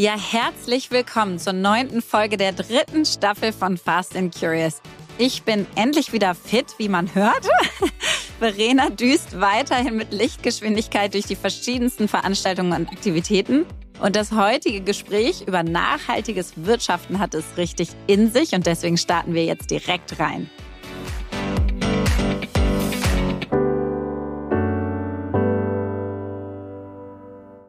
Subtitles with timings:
[0.00, 4.80] Ja, herzlich willkommen zur neunten Folge der dritten Staffel von Fast and Curious.
[5.18, 7.46] Ich bin endlich wieder fit, wie man hört.
[8.38, 13.66] Verena düst weiterhin mit Lichtgeschwindigkeit durch die verschiedensten Veranstaltungen und Aktivitäten.
[14.00, 19.34] Und das heutige Gespräch über nachhaltiges Wirtschaften hat es richtig in sich und deswegen starten
[19.34, 20.48] wir jetzt direkt rein.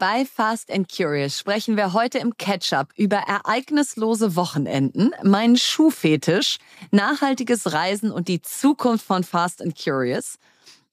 [0.02, 6.58] Bei Fast and Curious sprechen wir heute im Catch-up über ereignislose Wochenenden, meinen Schuhfetisch,
[6.90, 10.40] nachhaltiges Reisen und die Zukunft von Fast and Curious.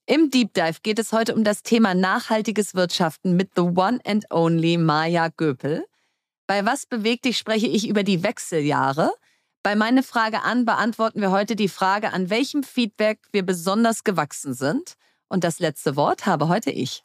[0.05, 4.31] Im Deep Dive geht es heute um das Thema nachhaltiges Wirtschaften mit the one and
[4.31, 5.87] only Maya Göpel.
[6.47, 9.11] Bei Was bewegt dich spreche ich über die Wechseljahre.
[9.63, 14.53] Bei meine Frage an beantworten wir heute die Frage, an welchem Feedback wir besonders gewachsen
[14.53, 14.97] sind.
[15.29, 17.05] Und das letzte Wort habe heute ich.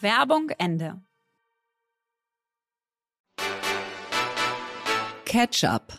[0.00, 1.00] Werbung Ende.
[5.24, 5.98] Ketchup.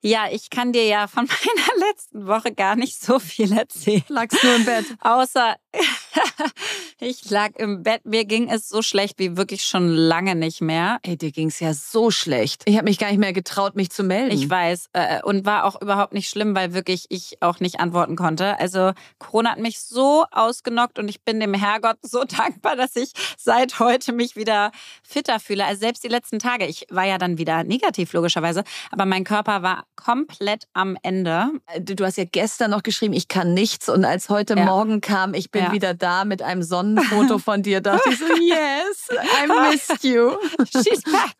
[0.00, 4.04] Ja, ich kann dir ja von meiner letzten Woche gar nicht so viel erzählen.
[4.08, 4.86] Lagst nur im Bett.
[5.00, 5.56] Außer,
[6.98, 8.06] ich lag im Bett.
[8.06, 10.98] Mir ging es so schlecht wie wirklich schon lange nicht mehr.
[11.02, 12.62] Ey, dir ging es ja so schlecht.
[12.64, 14.30] Ich habe mich gar nicht mehr getraut, mich zu melden.
[14.32, 14.88] Ich weiß.
[14.94, 18.58] Äh, und war auch überhaupt nicht schlimm, weil wirklich ich auch nicht antworten konnte.
[18.58, 23.12] Also Corona hat mich so ausgenockt und ich bin dem Herrgott so dankbar, dass ich
[23.36, 24.72] seit heute mich wieder
[25.02, 25.66] fitter fühle.
[25.66, 26.66] Also selbst die letzten Tage.
[26.66, 28.64] Ich war ja dann wieder negativ, logischerweise.
[28.90, 31.50] Aber mein Körper war komplett am Ende.
[31.66, 33.90] Äh, du hast ja gestern noch geschrieben, ich kann nichts.
[33.90, 34.64] Und als heute ja.
[34.64, 35.72] Morgen kam, ich bin ja.
[35.72, 40.36] wieder da mit einem Sonnenfoto von dir, dachte ich so, yes, I missed you.
[40.64, 41.36] She's back.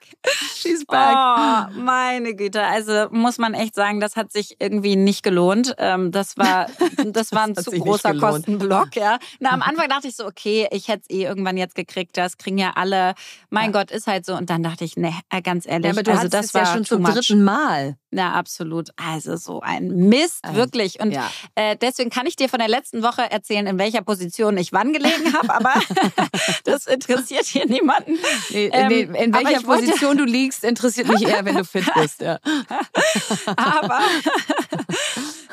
[0.54, 1.14] She's back.
[1.14, 2.62] Oh, meine Güte.
[2.62, 5.75] Also muss man echt sagen, das hat sich irgendwie nicht gelohnt.
[5.78, 6.66] Ähm, das war,
[7.06, 9.19] das war ein zu großer Kostenblock, ja.
[9.38, 12.16] Na, am Anfang dachte ich so, okay, ich hätte es eh irgendwann jetzt gekriegt.
[12.16, 13.14] Das kriegen ja alle.
[13.50, 13.81] Mein ja.
[13.81, 14.34] Gott, ist halt so.
[14.34, 15.87] Und dann dachte ich, ne, ganz ehrlich.
[15.87, 17.12] Ja, aber du also, das war ja schon zum much.
[17.12, 17.96] dritten Mal.
[18.16, 18.88] Ja, absolut.
[18.96, 21.00] Also so ein Mist, also, wirklich.
[21.00, 21.30] Und ja.
[21.54, 24.94] äh, deswegen kann ich dir von der letzten Woche erzählen, in welcher Position ich wann
[24.94, 25.74] gelegen habe, aber
[26.64, 28.18] das interessiert hier niemanden.
[28.48, 32.22] Nee, ähm, nee, in welcher Position du liegst, interessiert mich eher, wenn du fit bist.
[32.22, 32.38] Ja.
[33.56, 34.00] aber,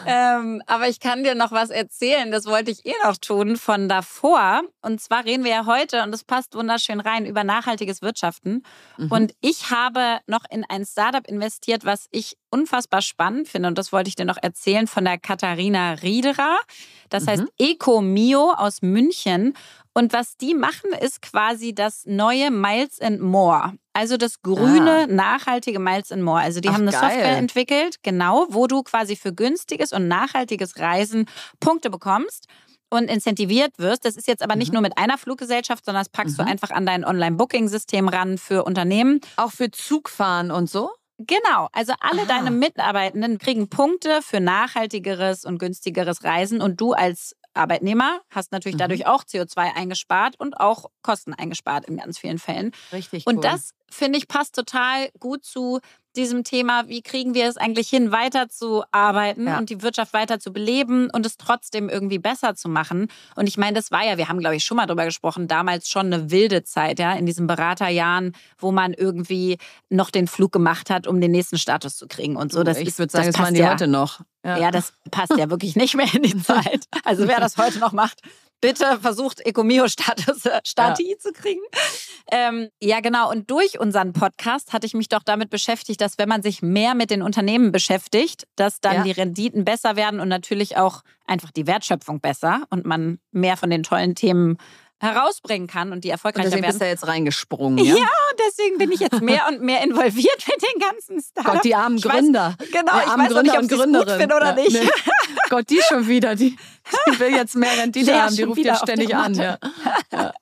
[0.06, 3.90] ähm, aber ich kann dir noch was erzählen, das wollte ich eh noch tun von
[3.90, 4.62] davor.
[4.82, 8.64] Und zwar reden wir ja heute, und das passt wunderschön rein, über nachhaltiges Wirtschaften.
[8.98, 9.12] Mhm.
[9.12, 13.68] Und ich habe noch in ein Startup investiert, was ich unfassbar spannend finde.
[13.68, 16.58] Und das wollte ich dir noch erzählen von der Katharina Riederer.
[17.10, 17.30] Das mhm.
[17.30, 19.56] heißt Ecomio aus München.
[19.94, 23.74] Und was die machen, ist quasi das neue Miles and More.
[23.94, 25.07] Also das grüne, ah.
[25.07, 26.40] nachhaltige Miles and More.
[26.40, 27.01] Also die Ach, haben eine geil.
[27.01, 31.28] Software entwickelt, genau, wo du quasi für günstiges und nachhaltiges Reisen
[31.60, 32.48] Punkte bekommst
[32.90, 34.06] und incentiviert wirst.
[34.06, 34.75] Das ist jetzt aber nicht mhm.
[34.75, 36.46] nur mit einer Fluggesellschaft, sondern das packst mhm.
[36.46, 39.19] du einfach an dein Online-Booking-System ran für Unternehmen.
[39.36, 40.89] Auch für Zugfahren und so?
[41.19, 42.28] Genau, also alle Aha.
[42.28, 48.76] deine Mitarbeitenden kriegen Punkte für nachhaltigeres und günstigeres Reisen und du als Arbeitnehmer hast natürlich
[48.76, 48.80] mhm.
[48.80, 52.72] dadurch auch CO2 eingespart und auch Kosten eingespart in ganz vielen Fällen.
[52.92, 53.28] Richtig.
[53.28, 55.80] Und das, finde ich, passt total gut zu
[56.16, 59.57] diesem Thema, wie kriegen wir es eigentlich hin, weiterzuarbeiten ja.
[59.57, 63.07] und die Wirtschaft weiter zu beleben und es trotzdem irgendwie besser zu machen.
[63.36, 65.90] Und ich meine, das war ja, wir haben, glaube ich, schon mal drüber gesprochen, damals
[65.90, 69.57] schon eine wilde Zeit, ja, in diesen Beraterjahren, wo man irgendwie
[69.90, 72.63] noch den Flug gemacht hat, um den nächsten Status zu kriegen und so.
[72.63, 74.22] Das ich würde sagen, das, das machen die ja, heute noch.
[74.46, 74.57] Ja.
[74.57, 76.86] ja, das passt ja wirklich nicht mehr in die Zeit.
[77.06, 78.22] Also wer das heute noch macht,
[78.63, 81.18] bitte versucht, Ecomio-Status äh, Stati ja.
[81.18, 81.62] zu kriegen.
[82.31, 83.30] Ähm, ja, genau.
[83.30, 86.95] Und durch unseren Podcast hatte ich mich doch damit beschäftigt, dass wenn man sich mehr
[86.95, 89.04] mit den Unternehmen beschäftigt, dass dann ja.
[89.04, 93.69] die Renditen besser werden und natürlich auch einfach die Wertschöpfung besser und man mehr von
[93.69, 94.57] den tollen Themen
[95.04, 96.80] herausbringen kann und die erfolgreicher und deswegen werden.
[96.80, 97.83] bist du jetzt reingesprungen.
[97.83, 97.95] Ja?
[97.98, 98.07] ja,
[98.48, 101.56] deswegen bin ich jetzt mehr und mehr involviert mit den ganzen Startups.
[101.56, 102.56] Gott, die armen Gründer.
[102.57, 104.19] Weiß, genau, die ich weiß Gründer nicht, ob und Gründerin.
[104.21, 104.81] Gut oder ja, nicht.
[104.81, 104.89] Nee.
[105.54, 106.34] Gott, die schon wieder.
[106.34, 106.58] Die,
[107.08, 108.36] die will jetzt mehr Rendite Lea haben.
[108.36, 109.36] Die ruft jetzt ständig an.
[109.36, 109.60] Ja.
[110.12, 110.34] ja.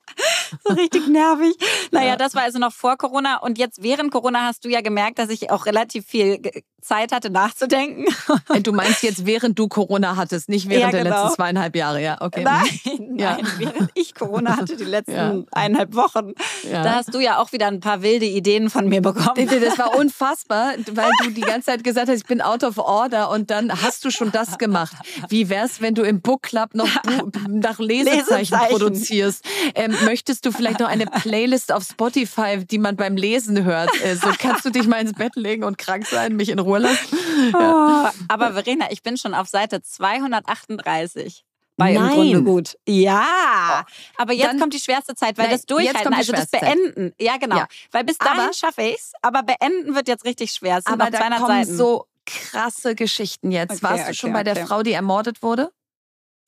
[0.66, 1.54] So richtig nervig.
[1.90, 2.16] Naja, ja.
[2.16, 3.36] das war also noch vor Corona.
[3.36, 6.40] Und jetzt während Corona hast du ja gemerkt, dass ich auch relativ viel
[6.82, 8.06] Zeit hatte nachzudenken.
[8.52, 11.10] Äh, du meinst jetzt, während du Corona hattest, nicht während ja, genau.
[11.10, 12.20] der letzten zweieinhalb Jahre, ja?
[12.20, 12.42] Okay.
[12.42, 12.66] Nein,
[13.10, 15.42] nein, während ich Corona hatte, die letzten ja.
[15.52, 16.32] eineinhalb Wochen.
[16.70, 16.82] Ja.
[16.82, 19.46] Da hast du ja auch wieder ein paar wilde Ideen von mir bekommen.
[19.46, 23.30] Das war unfassbar, weil du die ganze Zeit gesagt hast, ich bin out of order
[23.30, 24.94] und dann hast du schon das gemacht.
[25.28, 26.88] Wie wär's, wenn du im Book Club noch
[27.48, 28.68] nach Lesezeichen, Lesezeichen.
[28.68, 29.44] produzierst?
[29.74, 33.90] Ähm, möchtest du vielleicht noch eine Playlist auf Spotify, die man beim Lesen hört?
[34.02, 36.78] Äh, so kannst du dich mal ins Bett legen und krank sein, mich in Ruhe
[36.78, 37.18] lassen?
[37.52, 38.12] Ja.
[38.12, 41.44] Oh, aber Verena, ich bin schon auf Seite 238
[41.76, 42.10] bei Nein.
[42.10, 42.78] im Grunde gut.
[42.86, 43.92] Ja, oh.
[44.18, 47.12] aber jetzt Dann, kommt die schwerste Zeit, weil Nein, das Durchhalten, also das Beenden.
[47.18, 47.56] Ja, genau.
[47.56, 47.68] Ja.
[47.90, 50.78] Weil bis dahin schaffe ich es, aber Beenden wird jetzt richtig schwer.
[50.78, 51.76] Es aber noch 200 da kommen Seiten.
[51.76, 53.82] so krasse Geschichten jetzt.
[53.82, 55.72] Okay, Warst du schon okay, bei der Frau, die ermordet wurde?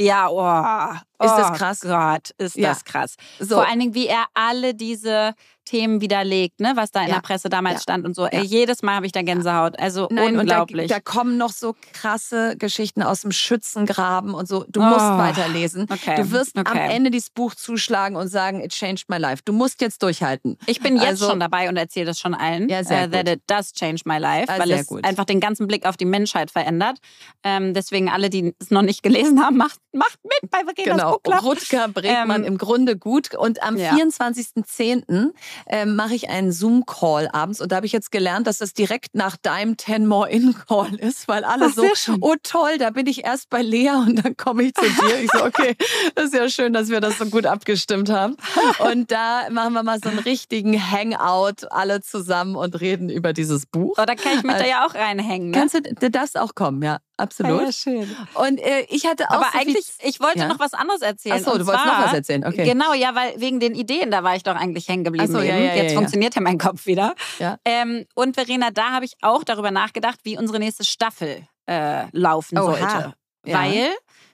[0.00, 1.80] Ja, oh, ist das oh krass?
[1.80, 2.71] Gott, ist ja.
[2.71, 3.16] das krass.
[3.38, 3.56] So.
[3.56, 7.14] Vor allen Dingen, wie er alle diese Themen widerlegt, ne, was da in ja.
[7.14, 7.80] der Presse damals ja.
[7.80, 8.26] stand und so.
[8.26, 9.78] Ey, jedes Mal habe ich da Gänsehaut.
[9.78, 10.88] Also Nein, unglaublich.
[10.88, 14.64] Da, da, kommen noch so krasse Geschichten aus dem Schützengraben und so.
[14.68, 14.85] Du oh.
[14.85, 15.87] musst weiterlesen.
[15.90, 16.16] Okay.
[16.16, 16.71] Du wirst okay.
[16.71, 19.42] am Ende dieses Buch zuschlagen und sagen, it changed my life.
[19.44, 20.59] Du musst jetzt durchhalten.
[20.66, 22.68] Ich bin jetzt also, schon dabei und erzähle das schon allen.
[22.68, 25.04] Ja, sehr uh, that it does change my life, ah, weil es gut.
[25.04, 26.99] einfach den ganzen Blick auf die Menschheit verändert.
[27.42, 31.04] Ähm, deswegen alle, die es noch nicht gelesen haben, macht, macht mit bei Verenas genau.
[31.13, 31.43] Buch Club.
[31.43, 33.35] Rutger Bregmann ähm, im Grunde gut.
[33.35, 33.95] Und am ja.
[33.95, 35.31] 24.10.
[35.67, 37.61] Ähm, mache ich einen Zoom-Call abends.
[37.61, 41.29] Und da habe ich jetzt gelernt, dass das direkt nach deinem Ten More In-Call ist,
[41.29, 44.65] weil alle Ach, so, oh toll, da bin ich erst bei Lea und dann komme
[44.65, 45.21] ich zu dir.
[45.21, 45.77] Ich so, okay,
[46.15, 48.37] das ist ja schön, dass wir das so gut abgestimmt haben.
[48.79, 53.67] Und da machen wir mal so einen richtigen Hangout, alle zusammen und reden über dieses
[53.67, 53.97] Buch.
[53.99, 55.51] Oh, da kann ich mich da ja auch reinhängen.
[55.51, 55.59] Ne?
[55.59, 56.99] Kannst du, du darfst auch kommen, ja.
[57.16, 57.62] Absolut.
[57.62, 58.16] Ja, schön.
[58.35, 59.37] Und äh, ich hatte auch.
[59.37, 60.49] Aber so eigentlich, ich wollte ja?
[60.49, 61.37] noch was anderes erzählen.
[61.37, 62.64] Achso, du wolltest noch was erzählen, okay.
[62.64, 65.30] Genau, ja, weil wegen den Ideen, da war ich doch eigentlich hängen geblieben.
[65.30, 67.14] So, ja, ja, Jetzt ja, funktioniert ja mein Kopf wieder.
[67.38, 67.59] Ja.
[67.64, 72.59] Ähm, und Verena, da habe ich auch darüber nachgedacht, wie unsere nächste Staffel äh, laufen
[72.59, 72.64] Oha.
[72.64, 73.14] sollte.
[73.47, 73.61] Ja.
[73.61, 73.90] Weil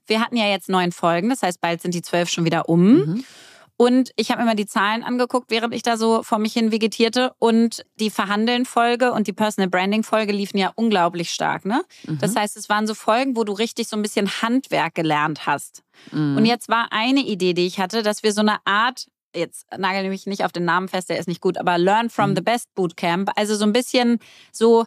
[0.06, 2.92] wir hatten ja jetzt neun Folgen, das heißt, bald sind die zwölf schon wieder um.
[2.92, 3.25] Mhm.
[3.80, 6.70] Und ich habe mir mal die Zahlen angeguckt, während ich da so vor mich hin
[6.70, 7.32] vegetierte.
[7.38, 11.64] Und die Verhandeln-Folge und die Personal Branding-Folge liefen ja unglaublich stark.
[11.64, 11.82] Ne?
[12.06, 12.18] Mhm.
[12.18, 15.82] Das heißt, es waren so Folgen, wo du richtig so ein bisschen Handwerk gelernt hast.
[16.12, 16.37] Mhm.
[16.37, 20.10] Und jetzt war eine Idee, die ich hatte, dass wir so eine Art, jetzt nagel
[20.10, 22.37] mich nicht auf den Namen fest, der ist nicht gut, aber Learn from Mhm.
[22.37, 24.18] the Best Bootcamp, also so ein bisschen
[24.52, 24.84] so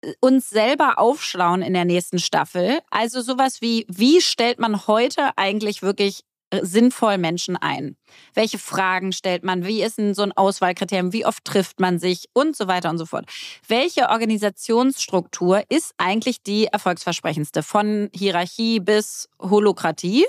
[0.00, 2.80] äh, uns selber aufschlauen in der nächsten Staffel.
[2.90, 6.24] Also sowas wie, wie stellt man heute eigentlich wirklich
[6.62, 7.96] sinnvoll Menschen ein?
[8.34, 9.66] Welche Fragen stellt man?
[9.66, 11.12] Wie ist denn so ein Auswahlkriterium?
[11.12, 12.28] Wie oft trifft man sich?
[12.32, 13.26] Und so weiter und so fort.
[13.66, 17.62] Welche Organisationsstruktur ist eigentlich die erfolgsversprechendste?
[17.62, 20.24] Von Hierarchie bis Holokratie?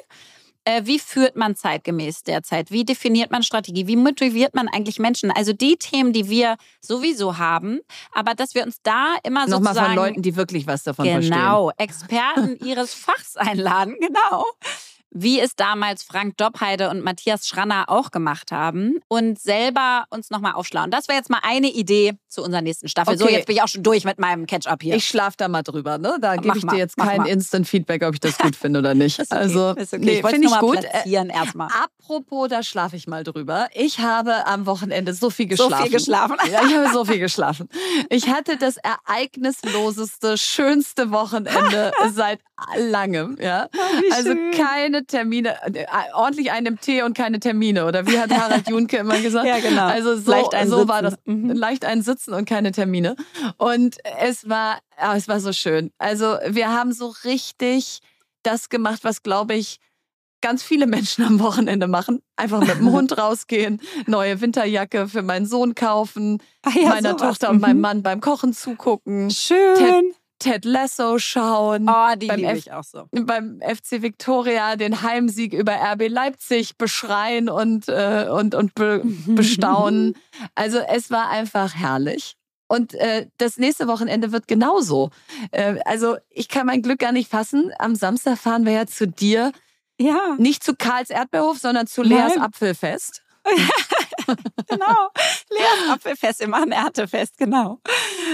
[0.65, 2.69] Äh, Wie führt man zeitgemäß derzeit?
[2.69, 3.87] Wie definiert man Strategie?
[3.87, 5.31] Wie motiviert man eigentlich Menschen?
[5.31, 7.79] Also die Themen, die wir sowieso haben,
[8.11, 11.31] aber dass wir uns da immer Nochmal sozusagen von Leuten, die wirklich was davon verstehen.
[11.33, 14.45] genau Experten ihres Fachs einladen, genau.
[15.11, 20.53] Wie es damals Frank Doppheide und Matthias Schranner auch gemacht haben und selber uns nochmal
[20.53, 20.91] aufschlauen.
[20.91, 23.17] Das wäre jetzt mal eine Idee zu unserer nächsten Staffel.
[23.17, 23.33] So, Okay.
[23.35, 24.95] jetzt bin ich auch schon durch mit meinem Catch-up hier.
[24.95, 26.17] Ich schlaf da mal drüber, ne?
[26.21, 27.27] Da gebe ich mal, dir jetzt kein mal.
[27.27, 29.19] Instant-Feedback, ob ich das gut finde oder nicht.
[29.19, 29.85] Okay, Also, okay.
[29.97, 30.77] nee, ich wollte finde ich gut.
[30.77, 31.69] Äh, platzieren erstmal.
[31.83, 33.67] Apropos, da schlafe ich mal drüber.
[33.73, 35.83] Ich habe am Wochenende so viel So geschlafen.
[35.85, 36.37] viel geschlafen.
[36.51, 37.67] Ja, ich habe so viel geschlafen.
[38.09, 42.39] Ich hatte das ereignisloseste, schönste Wochenende seit
[42.77, 43.37] langem.
[43.41, 44.51] Ja, wie also schön.
[44.51, 47.85] keine Termine, äh, ordentlich einen im Tee und keine Termine.
[47.85, 49.45] Oder wie hat Harald Junke immer gesagt?
[49.47, 49.85] Ja, genau.
[49.87, 51.15] Also so, Leicht einen so war das.
[51.25, 51.51] Mhm.
[51.51, 53.15] Leicht ein Sitzen und keine Termine.
[53.57, 55.91] Und es war, ah, es war so schön.
[55.97, 57.99] Also wir haben so richtig
[58.43, 59.77] das gemacht, was glaube ich
[60.41, 62.21] ganz viele Menschen am Wochenende machen.
[62.37, 67.21] Einfach mit dem Hund rausgehen, neue Winterjacke für meinen Sohn kaufen, Ah ja, meiner sowas.
[67.21, 67.81] Tochter und meinem Mhm.
[67.81, 70.13] Mann beim Kochen zugucken, Schön.
[70.39, 71.87] Ted Lasso schauen.
[71.89, 73.05] Oh, die Beim liebe F- ich auch so.
[73.11, 80.15] Beim FC Victoria den Heimsieg über RB Leipzig beschreien und, äh, und, und be bestaunen.
[80.55, 82.35] Also es war einfach herrlich.
[82.67, 85.09] Und äh, das nächste Wochenende wird genauso.
[85.51, 87.71] Äh, also ich kann mein Glück gar nicht fassen.
[87.79, 89.51] Am Samstag fahren wir ja zu dir,
[89.99, 92.43] Ja, nicht zu Karls Erdbeerhof, sondern zu Leas Nein.
[92.43, 93.23] Apfelfest.
[94.67, 95.09] genau.
[95.49, 97.79] Leas Apfelfest, wir machen Erntefest, genau.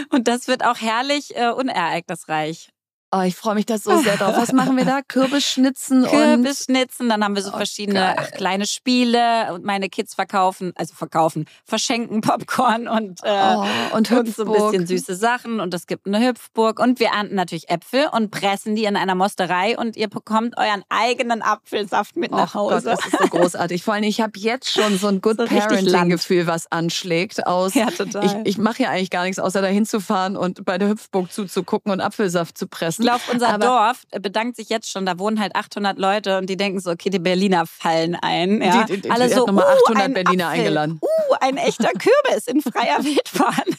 [0.10, 2.75] Und das wird auch herrlich äh, unereignisreich.
[3.12, 4.36] Oh, ich freue mich da so sehr drauf.
[4.36, 5.00] Was machen wir da?
[5.08, 10.16] Kürbisschnitzen und Kürbisschnitzen, dann haben wir so Oh, verschiedene ach, kleine Spiele und meine Kids
[10.16, 15.60] verkaufen, also verkaufen, verschenken Popcorn und, äh, oh, und und so ein bisschen süße Sachen
[15.60, 19.16] und es gibt eine Hüpfburg und wir ernten natürlich Äpfel und pressen die in einer
[19.16, 22.86] Mosterei und ihr bekommt euren eigenen Apfelsaft mit nach Oh Gott, Hause.
[22.90, 23.84] das ist so großartig.
[23.84, 27.76] Vor allem, ich habe jetzt schon so ein Good So Parenting-Gefühl, was anschlägt aus.
[27.76, 28.26] ja, total.
[28.26, 31.92] Ich, ich mache ja eigentlich gar nichts, außer da hinzufahren und bei der Hüpfburg zuzugucken
[31.92, 32.95] und Apfelsaft zu pressen.
[33.00, 35.06] Ich glaube, unser Aber- Dorf bedankt sich jetzt schon.
[35.06, 38.62] Da wohnen halt 800 Leute und die denken so, okay, die Berliner fallen ein.
[38.62, 38.84] Ja.
[38.84, 40.60] Die- die- die- Alle so, noch mal uh, 800 ein Berliner Apfel.
[40.60, 41.00] eingeladen.
[41.02, 43.54] Uh, ein echter Kürbis in freier Wildbahn.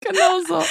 [0.00, 0.62] Genau so.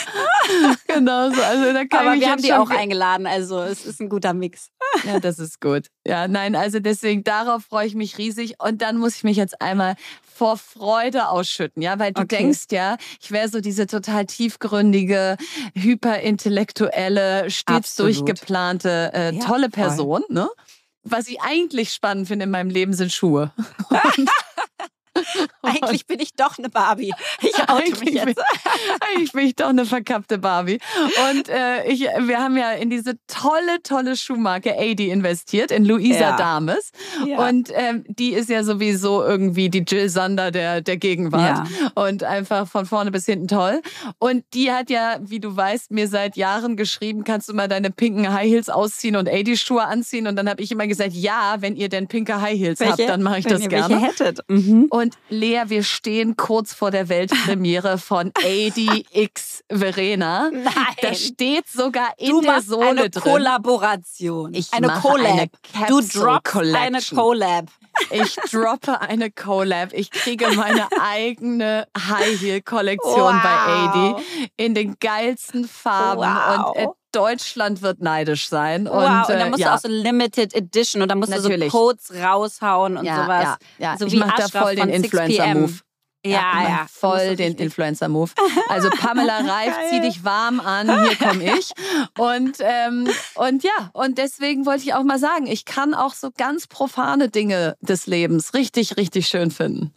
[0.88, 1.41] genau so.
[1.41, 4.34] Also da kann Aber ich wir haben die auch eingeladen, also es ist ein guter
[4.34, 4.70] Mix.
[5.03, 5.88] Ja, das ist gut.
[6.08, 8.56] Ja, nein, also deswegen darauf freue ich mich riesig.
[8.60, 9.96] Und dann muss ich mich jetzt einmal
[10.38, 12.38] vor Freude ausschütten, ja, weil du Okay.
[12.38, 15.36] denkst ja, ich wäre so diese total tiefgründige,
[15.74, 18.15] hyperintellektuelle, stets Absolut.
[18.17, 19.70] durchgeplante, äh, Ja, tolle voll.
[19.72, 20.48] Person, ne?
[21.03, 23.51] Was ich eigentlich spannend finde in meinem Leben sind Schuhe.
[25.62, 27.13] Eigentlich bin ich doch eine Barbie.
[27.41, 28.41] Ich oute mich Eigentlich bin, jetzt.
[29.00, 30.79] eigentlich bin ich doch eine verkappte Barbie.
[31.31, 36.19] Und äh, ich, wir haben ja in diese tolle, tolle Schuhmarke AD investiert, in Luisa
[36.19, 36.38] Ja.
[36.38, 36.91] Dames.
[37.25, 37.47] Ja.
[37.47, 41.67] Und ähm, die ist ja sowieso irgendwie die Jill Sander der, der Gegenwart.
[41.95, 43.81] Und einfach von vorne bis hinten toll.
[44.19, 47.91] Und die hat ja, wie du weißt, mir seit Jahren geschrieben, kannst du mal deine
[47.91, 50.27] pinken High Heels ausziehen und AD-Schuhe anziehen?
[50.27, 53.24] Und dann habe ich immer gesagt, ja, wenn ihr denn pinke High Heels habt, dann
[53.24, 53.95] mache ich wenn das ihr gerne.
[53.95, 54.39] Welche hättet.
[54.47, 54.88] Mhm.
[54.89, 60.49] Und Lea, wir stehen kurz vor der Weltpremiere von ADX Verena.
[60.51, 60.73] Nein.
[61.01, 63.23] Da steht sogar in du der Sohle eine drin.
[63.23, 63.29] Du
[64.53, 65.31] Ich eine mache Collab.
[65.31, 65.49] eine
[65.87, 67.01] du droppst eine.
[67.01, 67.65] Collab.
[68.11, 69.91] Ich droppe eine Collab.
[69.93, 73.41] Ich kriege meine eigene High Heel Kollektion Wow.
[73.43, 74.23] bei AD
[74.57, 76.75] in den geilsten Farben Wow.
[76.75, 78.85] und äh, Deutschland wird neidisch sein.
[78.85, 79.69] wow, und, und dann äh, musst ja.
[79.69, 81.71] du auch so Limited Edition und dann musst Natürlich.
[81.71, 83.43] du so Codes raushauen und ja, sowas.
[83.43, 83.97] ja, ja.
[83.97, 85.73] So ich wie mache da Ashraf voll den von 6 Influencer-Move.
[86.25, 86.87] Ja, ja.
[86.91, 88.31] Voll den Influencer-Move.
[88.69, 91.71] Also Pamela Reif, zieh dich warm an, hier komme ich.
[92.17, 96.31] Und, ähm, und ja, und deswegen wollte ich auch mal sagen, ich kann auch so
[96.35, 99.93] ganz profane Dinge des Lebens richtig, richtig schön finden.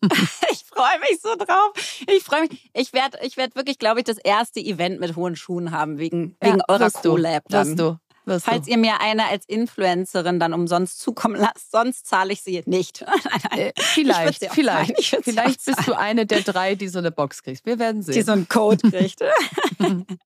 [0.50, 1.72] ich freue mich so drauf.
[2.08, 2.70] Ich freue mich.
[2.74, 6.36] Ich werde ich werd wirklich, glaube ich, das erste Event mit hohen Schuhen haben, wegen,
[6.42, 7.44] ja, wegen eurer Collab.
[7.48, 7.68] Dann.
[7.68, 7.98] Wirst du.
[8.40, 8.72] Falls du.
[8.72, 13.02] ihr mir eine als Influencerin dann umsonst zukommen lasst, sonst zahle ich sie nicht.
[13.06, 13.58] nein, nein.
[13.58, 15.24] Äh, vielleicht, vielleicht.
[15.24, 17.64] Vielleicht bist du eine der drei, die so eine Box kriegst.
[17.64, 18.14] Wir werden sehen.
[18.14, 19.20] Die so einen Code kriegt.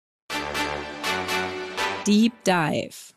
[2.06, 3.11] Deep Dive.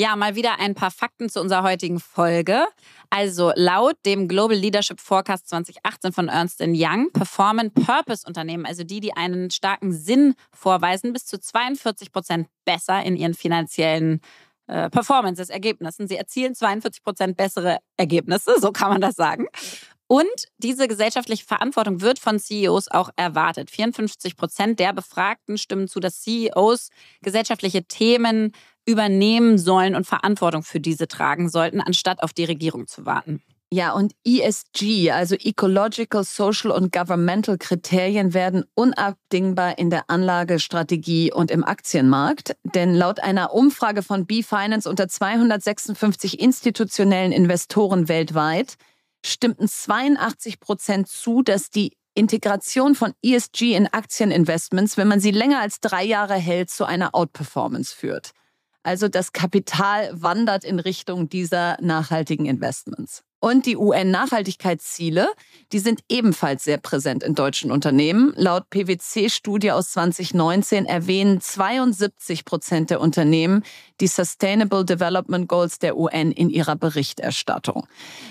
[0.00, 2.64] Ja, mal wieder ein paar Fakten zu unserer heutigen Folge.
[3.10, 9.14] Also laut dem Global Leadership Forecast 2018 von Ernst Young performen Purpose-Unternehmen, also die, die
[9.14, 14.20] einen starken Sinn vorweisen, bis zu 42 Prozent besser in ihren finanziellen
[14.68, 16.06] äh, Performances, Ergebnissen.
[16.06, 19.48] Sie erzielen 42 Prozent bessere Ergebnisse, so kann man das sagen.
[20.06, 23.70] Und diese gesellschaftliche Verantwortung wird von CEOs auch erwartet.
[23.70, 26.90] 54 Prozent der Befragten stimmen zu, dass CEOs
[27.20, 28.52] gesellschaftliche Themen
[28.88, 33.42] übernehmen sollen und Verantwortung für diese tragen sollten, anstatt auf die Regierung zu warten.
[33.70, 41.50] Ja, und ESG, also Ecological, Social und Governmental Kriterien, werden unabdingbar in der Anlagestrategie und
[41.50, 42.56] im Aktienmarkt.
[42.62, 48.76] Denn laut einer Umfrage von B-Finance unter 256 institutionellen Investoren weltweit
[49.22, 55.60] stimmten 82 Prozent zu, dass die Integration von ESG in Aktieninvestments, wenn man sie länger
[55.60, 58.32] als drei Jahre hält, zu einer Outperformance führt.
[58.88, 63.22] Also das Kapital wandert in Richtung dieser nachhaltigen Investments.
[63.40, 65.28] Und die UN-Nachhaltigkeitsziele,
[65.70, 68.32] die sind ebenfalls sehr präsent in deutschen Unternehmen.
[68.36, 73.62] Laut PwC-Studie aus 2019 erwähnen 72 Prozent der Unternehmen
[74.00, 77.86] die Sustainable Development Goals der UN in ihrer Berichterstattung.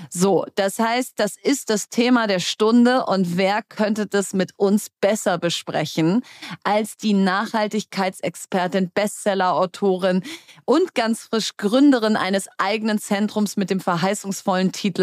[0.10, 4.90] So, das heißt, das ist das Thema der Stunde und wer könnte das mit uns
[5.02, 6.24] besser besprechen
[6.64, 10.24] als die Nachhaltigkeitsexpertin, Bestseller-Autorin
[10.66, 14.97] und ganz frisch Gründerin eines eigenen Zentrums mit dem verheißungsvollen Titel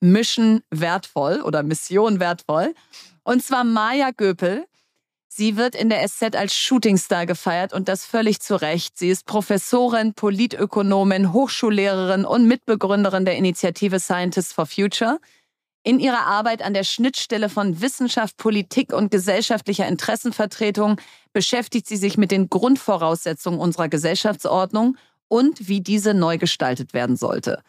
[0.00, 2.74] Mission wertvoll oder Mission wertvoll.
[3.24, 4.66] Und zwar Maja Göpel.
[5.28, 8.96] Sie wird in der SZ als Shootingstar gefeiert und das völlig zu Recht.
[8.96, 15.18] Sie ist Professorin, Politökonomin, Hochschullehrerin und Mitbegründerin der Initiative Scientists for Future.
[15.82, 21.00] In ihrer Arbeit an der Schnittstelle von Wissenschaft, Politik und gesellschaftlicher Interessenvertretung
[21.32, 24.96] beschäftigt sie sich mit den Grundvoraussetzungen unserer Gesellschaftsordnung
[25.28, 27.62] und wie diese neu gestaltet werden sollte.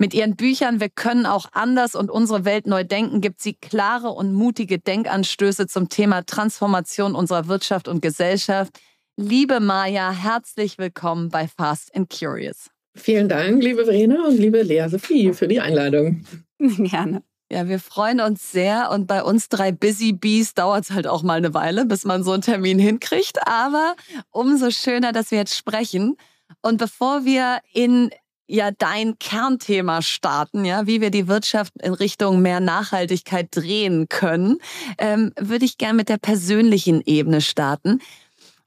[0.00, 4.10] Mit ihren Büchern Wir können auch anders und unsere Welt neu denken gibt sie klare
[4.10, 8.78] und mutige Denkanstöße zum Thema Transformation unserer Wirtschaft und Gesellschaft.
[9.16, 12.70] Liebe Maja, herzlich willkommen bei Fast and Curious.
[12.94, 16.24] Vielen Dank, liebe Verena und liebe Lea Sophie, für die Einladung.
[16.60, 17.24] Gerne.
[17.50, 21.24] Ja, wir freuen uns sehr und bei uns drei Busy Bees dauert es halt auch
[21.24, 23.48] mal eine Weile, bis man so einen Termin hinkriegt.
[23.48, 23.96] Aber
[24.30, 26.16] umso schöner, dass wir jetzt sprechen.
[26.62, 28.10] Und bevor wir in
[28.48, 34.58] ja dein Kernthema starten, ja, wie wir die Wirtschaft in Richtung mehr Nachhaltigkeit drehen können,
[34.98, 38.00] ähm, würde ich gern mit der persönlichen Ebene starten.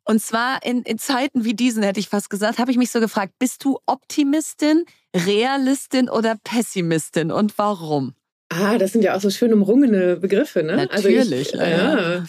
[0.04, 3.00] Und zwar in, in Zeiten wie diesen, hätte ich fast gesagt, habe ich mich so
[3.00, 8.14] gefragt, bist du Optimistin, Realistin oder Pessimistin und warum?
[8.50, 10.76] Ah, das sind ja auch so schön umrungene Begriffe, ne?
[10.76, 11.58] Natürlich.
[11.58, 12.26] Also ich, ja.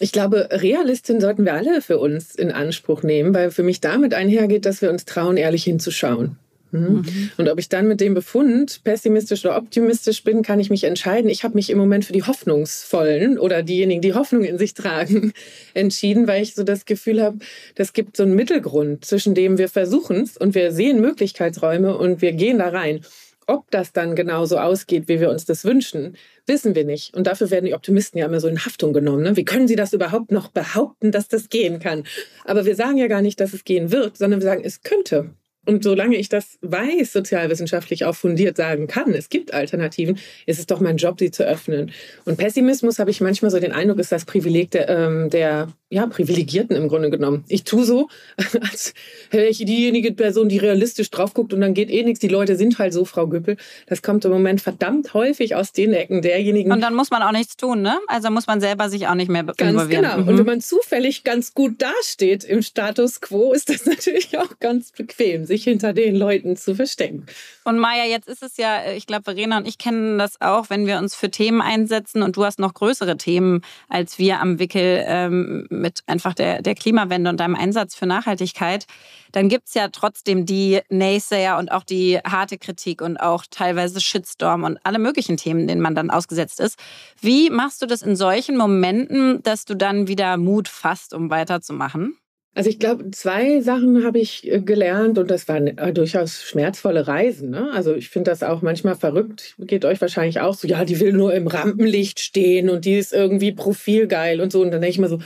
[0.00, 4.14] Ich glaube, Realistin sollten wir alle für uns in Anspruch nehmen, weil für mich damit
[4.14, 6.38] einhergeht, dass wir uns trauen, ehrlich hinzuschauen.
[6.70, 6.80] Mhm.
[6.80, 7.30] mhm.
[7.36, 11.30] Und ob ich dann mit dem Befund pessimistisch oder optimistisch bin, kann ich mich entscheiden.
[11.30, 15.32] Ich habe mich im Moment für die Hoffnungsvollen oder diejenigen, die Hoffnung in sich tragen,
[15.74, 17.38] entschieden, weil ich so das Gefühl habe,
[17.74, 22.22] das gibt so einen Mittelgrund, zwischen dem wir versuchen es und wir sehen Möglichkeitsräume und
[22.22, 23.00] wir gehen da rein.
[23.48, 27.14] Ob das dann genauso ausgeht, wie wir uns das wünschen, wissen wir nicht.
[27.14, 29.22] Und dafür werden die Optimisten ja immer so in Haftung genommen.
[29.22, 29.38] Ne?
[29.38, 32.04] Wie können sie das überhaupt noch behaupten, dass das gehen kann?
[32.44, 35.30] Aber wir sagen ja gar nicht, dass es gehen wird, sondern wir sagen, es könnte.
[35.68, 40.64] Und solange ich das weiß, sozialwissenschaftlich auch fundiert sagen kann, es gibt Alternativen, ist es
[40.64, 41.92] doch mein Job, sie zu öffnen.
[42.24, 46.06] Und Pessimismus habe ich manchmal so den Eindruck, ist das Privileg der, ähm, der ja,
[46.06, 47.44] Privilegierten im Grunde genommen.
[47.48, 48.08] Ich tue so,
[48.60, 48.92] als
[49.30, 52.20] wäre ich diejenige Person, die realistisch drauf guckt und dann geht eh nichts.
[52.20, 53.56] Die Leute sind halt so, Frau Güppel.
[53.86, 56.72] Das kommt im Moment verdammt häufig aus den Ecken derjenigen.
[56.72, 57.98] Und dann muss man auch nichts tun, ne?
[58.06, 60.02] Also muss man selber sich auch nicht mehr ganz involvieren.
[60.02, 60.18] Genau.
[60.18, 60.28] Mhm.
[60.28, 64.92] Und wenn man zufällig ganz gut dasteht im Status quo, ist das natürlich auch ganz
[64.92, 67.26] bequem, sich sich hinter den Leuten zu verstecken.
[67.64, 70.86] Und Maja, jetzt ist es ja, ich glaube, Verena und ich kennen das auch, wenn
[70.86, 75.04] wir uns für Themen einsetzen und du hast noch größere Themen als wir am Wickel
[75.06, 78.86] ähm, mit einfach der, der Klimawende und deinem Einsatz für Nachhaltigkeit,
[79.32, 84.00] dann gibt es ja trotzdem die Naysayer und auch die harte Kritik und auch teilweise
[84.00, 86.78] Shitstorm und alle möglichen Themen, denen man dann ausgesetzt ist.
[87.20, 92.16] Wie machst du das in solchen Momenten, dass du dann wieder Mut fasst, um weiterzumachen?
[92.58, 97.06] Also ich glaube, zwei Sachen habe ich äh, gelernt und das waren äh, durchaus schmerzvolle
[97.06, 97.50] Reisen.
[97.50, 97.70] Ne?
[97.72, 99.54] Also ich finde das auch manchmal verrückt.
[99.60, 103.12] Geht euch wahrscheinlich auch so, ja, die will nur im Rampenlicht stehen und die ist
[103.12, 104.60] irgendwie profilgeil und so.
[104.60, 105.20] Und dann denke ich mir so,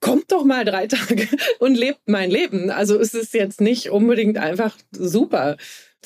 [0.00, 1.28] kommt doch mal drei Tage
[1.60, 2.70] und lebt mein Leben.
[2.70, 5.56] Also es ist jetzt nicht unbedingt einfach super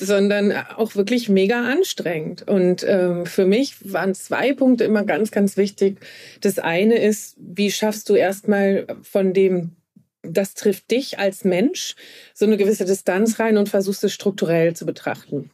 [0.01, 2.47] sondern auch wirklich mega anstrengend.
[2.47, 5.97] Und ähm, für mich waren zwei Punkte immer ganz, ganz wichtig.
[6.39, 9.75] Das eine ist, wie schaffst du erstmal von dem
[10.23, 11.95] das trifft dich als Mensch,
[12.33, 15.51] so eine gewisse Distanz rein und versuchst es strukturell zu betrachten.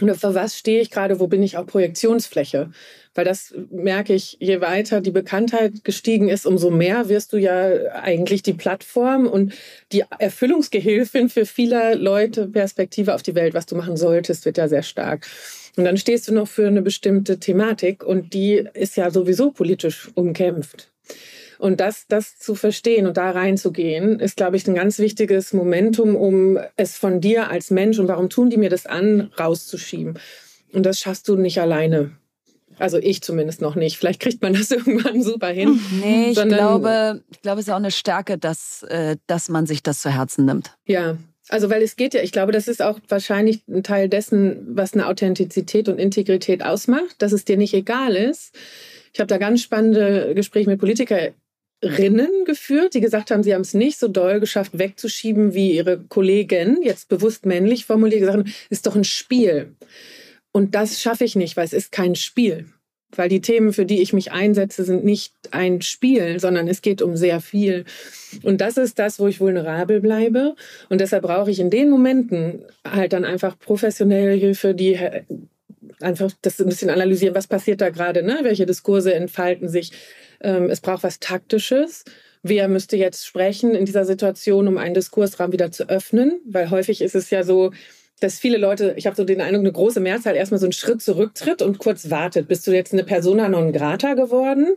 [0.00, 2.70] Und für was stehe ich gerade, wo bin ich auch Projektionsfläche?
[3.14, 7.90] Weil das merke ich, je weiter die Bekanntheit gestiegen ist, umso mehr wirst du ja
[7.92, 9.54] eigentlich die Plattform und
[9.90, 13.54] die Erfüllungsgehilfin für viele Leute Perspektive auf die Welt.
[13.54, 15.26] Was du machen solltest, wird ja sehr stark.
[15.76, 20.10] Und dann stehst du noch für eine bestimmte Thematik und die ist ja sowieso politisch
[20.14, 20.90] umkämpft.
[21.58, 26.14] Und das, das zu verstehen und da reinzugehen, ist, glaube ich, ein ganz wichtiges Momentum,
[26.14, 30.18] um es von dir als Mensch und warum tun die mir das an, rauszuschieben.
[30.72, 32.12] Und das schaffst du nicht alleine.
[32.78, 33.96] Also ich zumindest noch nicht.
[33.96, 35.80] Vielleicht kriegt man das irgendwann super hin.
[36.00, 39.66] Nee, ich Sondern, glaube, ich glaube, es ist auch eine Stärke, dass, äh, dass man
[39.66, 40.76] sich das zu Herzen nimmt.
[40.86, 41.16] Ja,
[41.48, 44.92] also, weil es geht ja, ich glaube, das ist auch wahrscheinlich ein Teil dessen, was
[44.92, 48.54] eine Authentizität und Integrität ausmacht, dass es dir nicht egal ist.
[49.14, 51.32] Ich habe da ganz spannende Gespräche mit Politikern
[51.82, 55.98] Rinnen geführt, die gesagt haben, sie haben es nicht so doll geschafft, wegzuschieben wie ihre
[55.98, 59.76] Kollegen, jetzt bewusst männlich formuliert, gesagt haben, ist doch ein Spiel.
[60.50, 62.66] Und das schaffe ich nicht, weil es ist kein Spiel.
[63.14, 67.00] Weil die Themen, für die ich mich einsetze, sind nicht ein Spiel, sondern es geht
[67.00, 67.84] um sehr viel.
[68.42, 70.56] Und das ist das, wo ich vulnerabel bleibe.
[70.90, 74.98] Und deshalb brauche ich in den Momenten halt dann einfach professionelle Hilfe, die
[76.00, 78.40] einfach das ein bisschen analysieren, was passiert da gerade, ne?
[78.42, 79.92] welche Diskurse entfalten sich,
[80.40, 82.04] es braucht was Taktisches.
[82.42, 86.40] Wer müsste jetzt sprechen in dieser Situation, um einen Diskursraum wieder zu öffnen?
[86.44, 87.72] Weil häufig ist es ja so,
[88.20, 91.02] dass viele Leute, ich habe so den Eindruck, eine große Mehrzahl erstmal so einen Schritt
[91.02, 92.48] zurücktritt und kurz wartet.
[92.48, 94.76] Bist du jetzt eine Persona non grata geworden?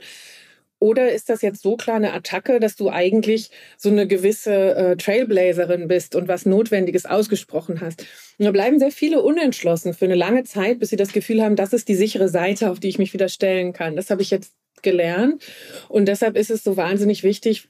[0.79, 4.97] Oder ist das jetzt so klar eine Attacke, dass du eigentlich so eine gewisse äh,
[4.97, 8.01] Trailblazerin bist und was Notwendiges ausgesprochen hast?
[8.39, 11.55] Und da bleiben sehr viele unentschlossen für eine lange Zeit, bis sie das Gefühl haben,
[11.55, 13.95] das ist die sichere Seite, auf die ich mich wieder stellen kann.
[13.95, 15.43] Das habe ich jetzt gelernt.
[15.89, 17.67] Und deshalb ist es so wahnsinnig wichtig,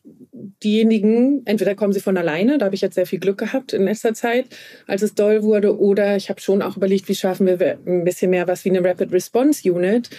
[0.64, 3.86] diejenigen, entweder kommen sie von alleine, da habe ich jetzt sehr viel Glück gehabt in
[3.86, 4.46] letzter Zeit,
[4.88, 8.32] als es doll wurde, oder ich habe schon auch überlegt, wie schaffen wir ein bisschen
[8.32, 10.10] mehr was wie eine Rapid Response Unit,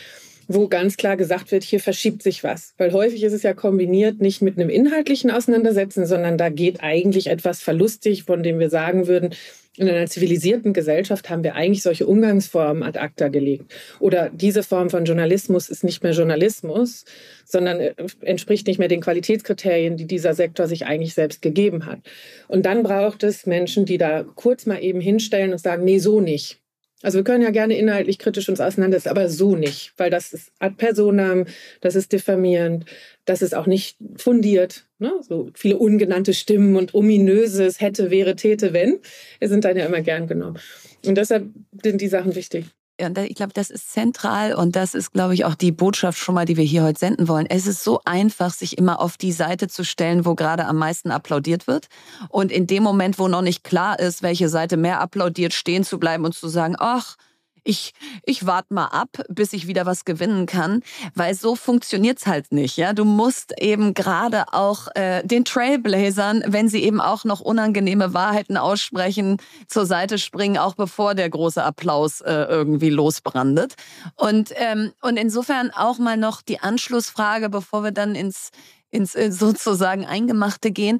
[0.48, 2.74] wo ganz klar gesagt wird, hier verschiebt sich was.
[2.76, 7.28] Weil häufig ist es ja kombiniert nicht mit einem inhaltlichen Auseinandersetzen, sondern da geht eigentlich
[7.28, 9.30] etwas verlustig, von dem wir sagen würden,
[9.76, 13.72] in einer zivilisierten Gesellschaft haben wir eigentlich solche Umgangsformen ad acta gelegt.
[14.00, 17.04] Oder diese Form von Journalismus ist nicht mehr Journalismus,
[17.44, 22.00] sondern äh, entspricht nicht mehr den Qualitätskriterien, die dieser Sektor sich eigentlich selbst gegeben hat.
[22.48, 26.20] Und dann braucht es Menschen, die da kurz mal eben hinstellen und sagen, nee, so
[26.20, 26.61] nicht.
[27.02, 30.52] Also wir können ja gerne inhaltlich kritisch uns auseinandersetzen, aber so nicht, weil das ist
[30.58, 31.46] ad personam,
[31.80, 32.86] das ist diffamierend,
[33.24, 34.86] das ist auch nicht fundiert.
[34.98, 35.12] Ne?
[35.20, 39.00] So viele ungenannte Stimmen und ominöses hätte, wäre, täte, wenn,
[39.40, 40.58] sind dann ja immer gern genommen.
[41.04, 41.48] Und deshalb
[41.82, 42.66] sind die Sachen wichtig.
[43.00, 46.34] Und ich glaube, das ist zentral und das ist, glaube ich, auch die Botschaft schon
[46.34, 47.46] mal, die wir hier heute senden wollen.
[47.46, 51.10] Es ist so einfach, sich immer auf die Seite zu stellen, wo gerade am meisten
[51.10, 51.88] applaudiert wird.
[52.28, 55.98] Und in dem Moment, wo noch nicht klar ist, welche Seite mehr applaudiert, stehen zu
[55.98, 57.16] bleiben und zu sagen, ach,
[57.64, 57.92] ich,
[58.24, 60.82] ich warte mal ab, bis ich wieder was gewinnen kann,
[61.14, 62.76] weil so funktioniert's halt nicht.
[62.76, 68.14] Ja, du musst eben gerade auch äh, den Trailblazern, wenn sie eben auch noch unangenehme
[68.14, 69.36] Wahrheiten aussprechen,
[69.68, 73.74] zur Seite springen, auch bevor der große Applaus äh, irgendwie losbrandet.
[74.16, 78.50] Und ähm, und insofern auch mal noch die Anschlussfrage, bevor wir dann ins
[78.90, 80.98] ins äh, sozusagen Eingemachte gehen.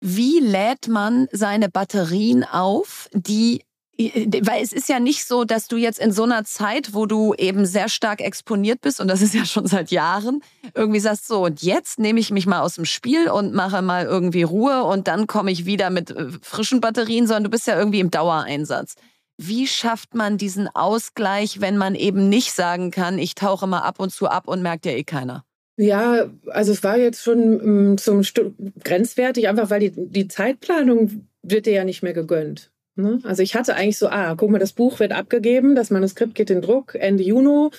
[0.00, 3.62] Wie lädt man seine Batterien auf, die
[4.10, 7.34] weil es ist ja nicht so, dass du jetzt in so einer Zeit, wo du
[7.34, 10.42] eben sehr stark exponiert bist, und das ist ja schon seit Jahren,
[10.74, 14.04] irgendwie sagst, so, und jetzt nehme ich mich mal aus dem Spiel und mache mal
[14.04, 17.78] irgendwie Ruhe und dann komme ich wieder mit äh, frischen Batterien, sondern du bist ja
[17.78, 18.94] irgendwie im Dauereinsatz.
[19.38, 23.98] Wie schafft man diesen Ausgleich, wenn man eben nicht sagen kann, ich tauche mal ab
[23.98, 25.44] und zu ab und merkt ja eh keiner?
[25.76, 28.42] Ja, also es war jetzt schon mm, zum St
[28.84, 32.70] grenzwertig, einfach weil die, die Zeitplanung wird dir ja nicht mehr gegönnt.
[32.94, 33.20] Ne?
[33.24, 36.50] Also ich hatte eigentlich so, ah, guck mal, das Buch wird abgegeben, das Manuskript geht
[36.50, 37.70] in Druck Ende Juni.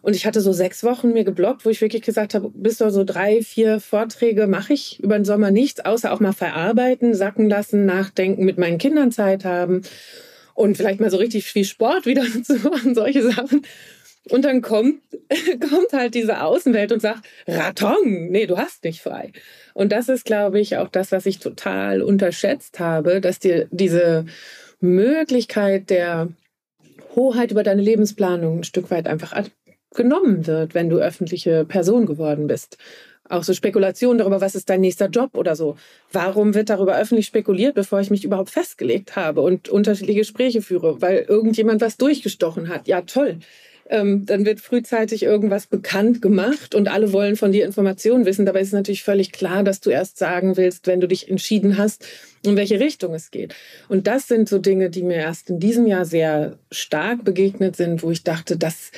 [0.00, 3.04] Und ich hatte so sechs Wochen mir geblockt, wo ich wirklich gesagt habe, bis so
[3.04, 7.84] drei, vier Vorträge mache ich über den Sommer nichts, außer auch mal verarbeiten, sacken lassen,
[7.84, 9.82] nachdenken, mit meinen Kindern Zeit haben
[10.54, 13.62] und vielleicht mal so richtig viel Sport wieder zu machen, solche Sachen.
[14.30, 15.00] Und dann kommt,
[15.70, 19.32] kommt halt diese Außenwelt und sagt, Raton, nee, du hast nicht frei.
[19.74, 24.26] Und das ist, glaube ich, auch das, was ich total unterschätzt habe, dass dir diese
[24.80, 26.28] Möglichkeit der
[27.14, 29.34] Hoheit über deine Lebensplanung ein Stück weit einfach
[29.94, 32.76] genommen wird, wenn du öffentliche Person geworden bist.
[33.30, 35.76] Auch so Spekulationen darüber, was ist dein nächster Job oder so.
[36.12, 41.02] Warum wird darüber öffentlich spekuliert, bevor ich mich überhaupt festgelegt habe und unterschiedliche Gespräche führe,
[41.02, 42.88] weil irgendjemand was durchgestochen hat?
[42.88, 43.38] Ja, toll
[43.88, 48.46] ähm, dann wird frühzeitig irgendwas bekannt gemacht und alle wollen von dir Informationen wissen.
[48.46, 51.78] Dabei ist es natürlich völlig klar, dass du erst sagen willst, wenn du dich entschieden
[51.78, 52.06] hast,
[52.42, 53.54] in welche Richtung es geht.
[53.88, 58.02] Und das sind so Dinge, die mir erst in diesem Jahr sehr stark begegnet sind,
[58.02, 58.92] wo ich dachte, das,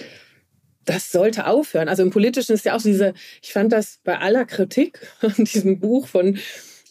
[0.85, 1.89] das sollte aufhören.
[1.89, 5.79] Also im Politischen ist ja auch diese, ich fand das bei aller Kritik an diesem
[5.79, 6.39] Buch von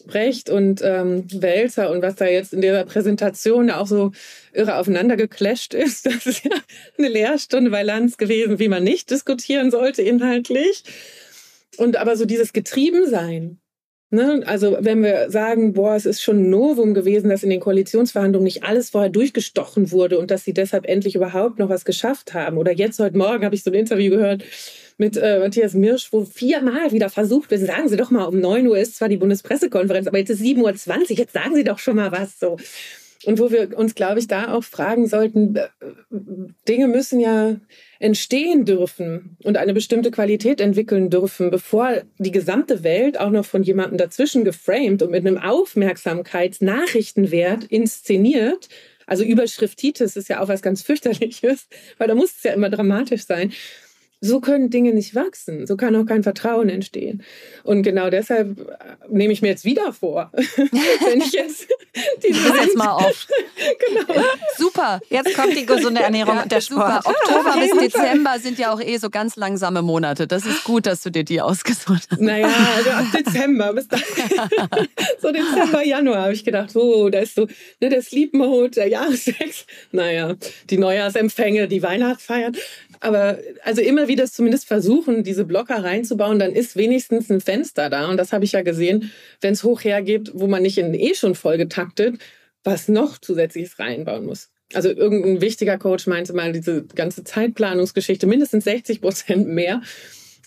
[0.06, 4.12] Brecht und ähm, Welzer und was da jetzt in dieser Präsentation auch so
[4.52, 6.06] irre aufeinander geclasht ist.
[6.10, 6.56] Das ist ja
[6.98, 10.82] eine Lehrstunde bei Lanz gewesen, wie man nicht diskutieren sollte inhaltlich.
[11.76, 13.59] Und aber so dieses Getriebensein.
[14.12, 14.42] Ne?
[14.44, 18.44] Also wenn wir sagen, boah, es ist schon ein Novum gewesen, dass in den Koalitionsverhandlungen
[18.44, 22.58] nicht alles vorher durchgestochen wurde und dass sie deshalb endlich überhaupt noch was geschafft haben.
[22.58, 24.42] Oder jetzt heute Morgen habe ich so ein Interview gehört,
[24.98, 28.66] mit äh, Matthias Mirsch, wo viermal wieder versucht wird, sagen Sie doch mal, um 9
[28.66, 31.96] Uhr ist zwar die Bundespressekonferenz, aber jetzt ist 7.20 Uhr, jetzt sagen Sie doch schon
[31.96, 32.58] mal was so.
[33.24, 35.68] Und wo wir uns, glaube ich, da auch fragen sollten, äh,
[36.68, 37.56] Dinge müssen ja
[38.00, 43.62] entstehen dürfen und eine bestimmte Qualität entwickeln dürfen, bevor die gesamte Welt auch noch von
[43.62, 48.70] jemandem dazwischen geframed und mit einem Aufmerksamkeitsnachrichtenwert inszeniert.
[49.06, 53.26] Also Überschriftitis ist ja auch was ganz fürchterliches, weil da muss es ja immer dramatisch
[53.26, 53.52] sein
[54.20, 55.66] so können Dinge nicht wachsen.
[55.66, 57.22] So kann auch kein Vertrauen entstehen.
[57.64, 58.74] Und genau deshalb äh,
[59.08, 61.66] nehme ich mir jetzt wieder vor, wenn ich jetzt
[62.22, 63.26] die jetzt mal auf.
[63.88, 64.22] genau.
[64.58, 65.00] Super.
[65.08, 67.04] Jetzt kommt die gesunde Ernährung ja, und der Sport.
[67.04, 67.16] Super.
[67.16, 70.26] Oktober bis Dezember sind ja auch eh so ganz langsame Monate.
[70.26, 72.20] Das ist gut, dass du dir die ausgesucht hast.
[72.20, 74.02] Naja, also ab Dezember bis dann.
[75.20, 77.46] so Dezember, Januar habe ich gedacht, oh, da ist so
[77.80, 79.64] ne, der Sleep Mode, der Jahressex.
[79.92, 80.36] Naja,
[80.68, 82.56] die Neujahrsempfänge, die Weihnachtsfeiern.
[83.00, 88.08] Aber also immer wieder zumindest versuchen, diese Blocker reinzubauen, dann ist wenigstens ein Fenster da.
[88.10, 89.10] Und das habe ich ja gesehen,
[89.40, 92.16] wenn es hoch hergeht, wo man nicht in eh schon voll getaktet,
[92.62, 94.50] was noch zusätzliches reinbauen muss.
[94.74, 99.80] Also irgendein wichtiger Coach meinte mal, diese ganze Zeitplanungsgeschichte, mindestens 60 Prozent mehr.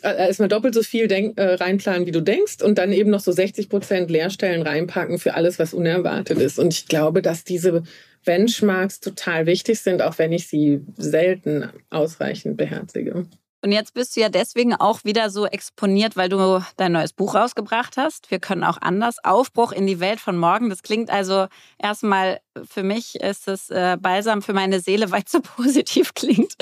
[0.02, 3.20] Äh, erstmal doppelt so viel denk, äh, reinplanen, wie du denkst, und dann eben noch
[3.20, 6.60] so 60 Prozent Leerstellen reinpacken für alles, was unerwartet ist.
[6.60, 7.84] Und ich glaube, dass diese
[8.24, 13.26] Benchmarks total wichtig sind, auch wenn ich sie selten ausreichend beherzige.
[13.64, 17.34] Und jetzt bist du ja deswegen auch wieder so exponiert, weil du dein neues Buch
[17.34, 18.30] rausgebracht hast.
[18.30, 19.24] Wir können auch anders.
[19.24, 20.70] Aufbruch in die Welt von morgen.
[20.70, 21.48] Das klingt also
[21.80, 26.56] erstmal für mich ist es äh, balsam für meine Seele, weil es so positiv klingt.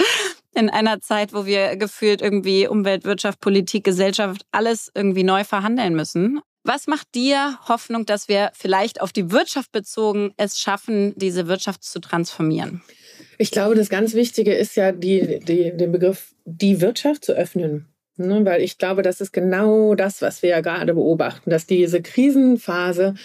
[0.53, 5.95] In einer Zeit, wo wir gefühlt irgendwie Umwelt, Wirtschaft, Politik, Gesellschaft alles irgendwie neu verhandeln
[5.95, 6.39] müssen.
[6.63, 11.83] Was macht dir Hoffnung, dass wir vielleicht auf die Wirtschaft bezogen es schaffen, diese Wirtschaft
[11.83, 12.81] zu transformieren?
[13.37, 17.87] Ich glaube, das ganz Wichtige ist ja, die, die, den Begriff die Wirtschaft zu öffnen.
[18.17, 18.45] Ne?
[18.45, 23.15] Weil ich glaube, das ist genau das, was wir ja gerade beobachten, dass diese Krisenphase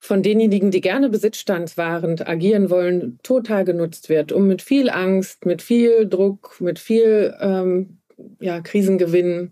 [0.00, 5.62] von denjenigen, die gerne besitzstandswahrend agieren wollen, total genutzt wird, um mit viel Angst, mit
[5.62, 7.98] viel Druck, mit viel ähm,
[8.40, 9.50] ja, Krisengewinn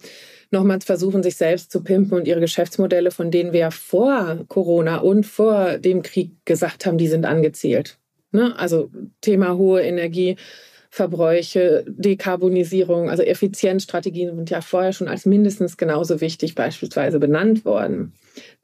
[0.52, 5.24] nochmals versuchen, sich selbst zu pimpen und ihre Geschäftsmodelle, von denen wir vor Corona und
[5.24, 7.98] vor dem Krieg gesagt haben, die sind angezielt.
[8.32, 8.56] Ne?
[8.58, 16.54] Also Thema hohe Energieverbräuche, Dekarbonisierung, also Effizienzstrategien sind ja vorher schon als mindestens genauso wichtig
[16.54, 18.12] beispielsweise benannt worden,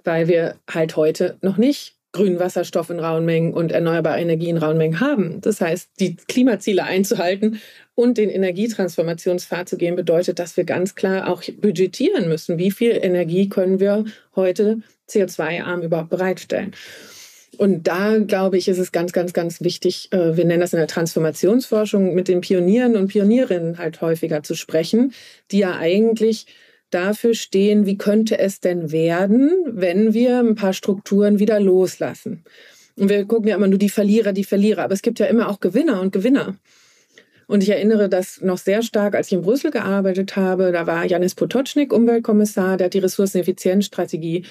[0.04, 4.56] weil wir halt heute noch nicht grünen Wasserstoff in rauen Mengen und erneuerbare Energie in
[4.56, 5.40] rauen Mengen haben.
[5.42, 7.60] Das heißt, die Klimaziele einzuhalten
[7.98, 12.56] und den Energietransformationspfad zu gehen, bedeutet, dass wir ganz klar auch budgetieren müssen.
[12.56, 14.04] Wie viel Energie können wir
[14.36, 16.76] heute CO2-arm überhaupt bereitstellen?
[17.56, 20.78] Und da, glaube ich, ist es ganz, ganz, ganz wichtig, äh, wir nennen das in
[20.78, 25.12] der Transformationsforschung, mit den Pionieren und Pionierinnen halt häufiger zu sprechen,
[25.50, 26.46] die ja eigentlich
[26.90, 32.44] dafür stehen, wie könnte es denn werden, wenn wir ein paar Strukturen wieder loslassen.
[32.94, 35.48] Und wir gucken ja immer nur die Verlierer, die Verlierer, aber es gibt ja immer
[35.48, 36.54] auch Gewinner und Gewinner.
[37.48, 40.70] Und ich erinnere das noch sehr stark, als ich in Brüssel gearbeitet habe.
[40.70, 44.44] Da war Janis Potocznik Umweltkommissar, der hat die Ressourceneffizienzstrategie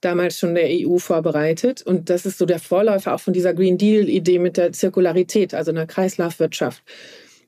[0.00, 1.82] damals schon der EU vorbereitet.
[1.82, 5.72] Und das ist so der Vorläufer auch von dieser Green Deal-Idee mit der Zirkularität, also
[5.72, 6.82] einer Kreislaufwirtschaft.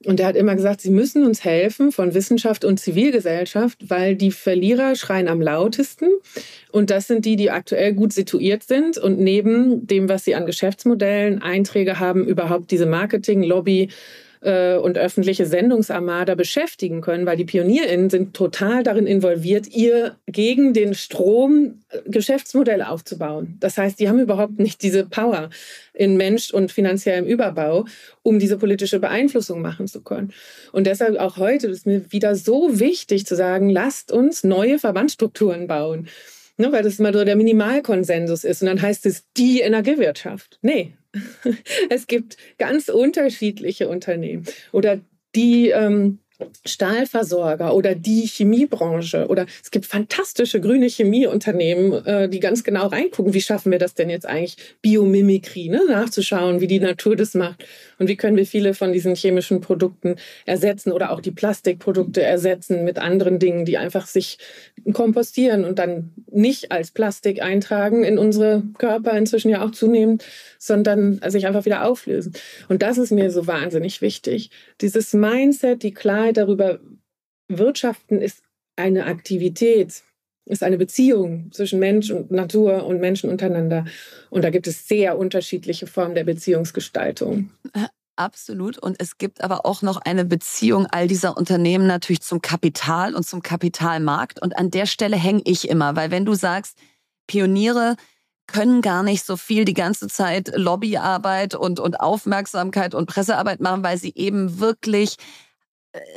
[0.05, 4.33] Und er hat immer gesagt, sie müssen uns helfen von Wissenschaft und Zivilgesellschaft, weil die
[4.33, 6.09] Verlierer schreien am lautesten.
[6.73, 10.47] Und das sind die, die aktuell gut situiert sind und neben dem, was sie an
[10.47, 13.88] Geschäftsmodellen, Einträge haben, überhaupt diese Marketing, Lobby,
[14.40, 20.72] äh, und öffentliche Sendungsarmada beschäftigen können, weil die PionierInnen sind total darin involviert, ihr gegen
[20.72, 23.57] den Strom äh, Geschäftsmodell aufzubauen.
[23.61, 25.51] Das heißt, die haben überhaupt nicht diese Power
[25.94, 27.87] in Mensch und finanziellem Überbau,
[28.22, 30.33] um diese politische Beeinflussung machen zu können.
[30.72, 35.66] Und deshalb auch heute ist mir wieder so wichtig zu sagen, lasst uns neue Verbandsstrukturen
[35.66, 36.09] bauen.
[36.59, 38.62] Ne, weil das immer so der Minimalkonsensus ist.
[38.62, 40.59] Und dann heißt es die Energiewirtschaft.
[40.62, 40.94] Nee,
[41.91, 45.01] es gibt ganz unterschiedliche Unternehmen oder
[45.35, 46.19] die ähm,
[46.66, 53.33] Stahlversorger oder die Chemiebranche oder es gibt fantastische grüne Chemieunternehmen, äh, die ganz genau reingucken,
[53.33, 55.81] wie schaffen wir das denn jetzt eigentlich, Biomimikrie, ne?
[55.88, 57.64] nachzuschauen, wie die Natur das macht
[57.99, 62.85] und wie können wir viele von diesen chemischen Produkten ersetzen oder auch die Plastikprodukte ersetzen
[62.85, 64.38] mit anderen Dingen, die einfach sich
[64.92, 70.25] kompostieren und dann nicht als Plastik eintragen in unsere Körper inzwischen ja auch zunehmend,
[70.59, 72.33] sondern sich einfach wieder auflösen.
[72.68, 74.51] Und das ist mir so wahnsinnig wichtig.
[74.81, 76.81] Dieses Mindset, die Klarheit darüber,
[77.49, 78.43] Wirtschaften ist
[78.77, 80.03] eine Aktivität,
[80.47, 83.85] ist eine Beziehung zwischen Mensch und Natur und Menschen untereinander.
[84.31, 87.51] Und da gibt es sehr unterschiedliche Formen der Beziehungsgestaltung.
[87.73, 88.79] Äh, absolut.
[88.79, 93.27] Und es gibt aber auch noch eine Beziehung all dieser Unternehmen natürlich zum Kapital und
[93.27, 94.41] zum Kapitalmarkt.
[94.41, 96.79] Und an der Stelle hänge ich immer, weil wenn du sagst,
[97.27, 97.97] Pioniere
[98.47, 103.83] können gar nicht so viel die ganze Zeit Lobbyarbeit und, und Aufmerksamkeit und Pressearbeit machen,
[103.83, 105.17] weil sie eben wirklich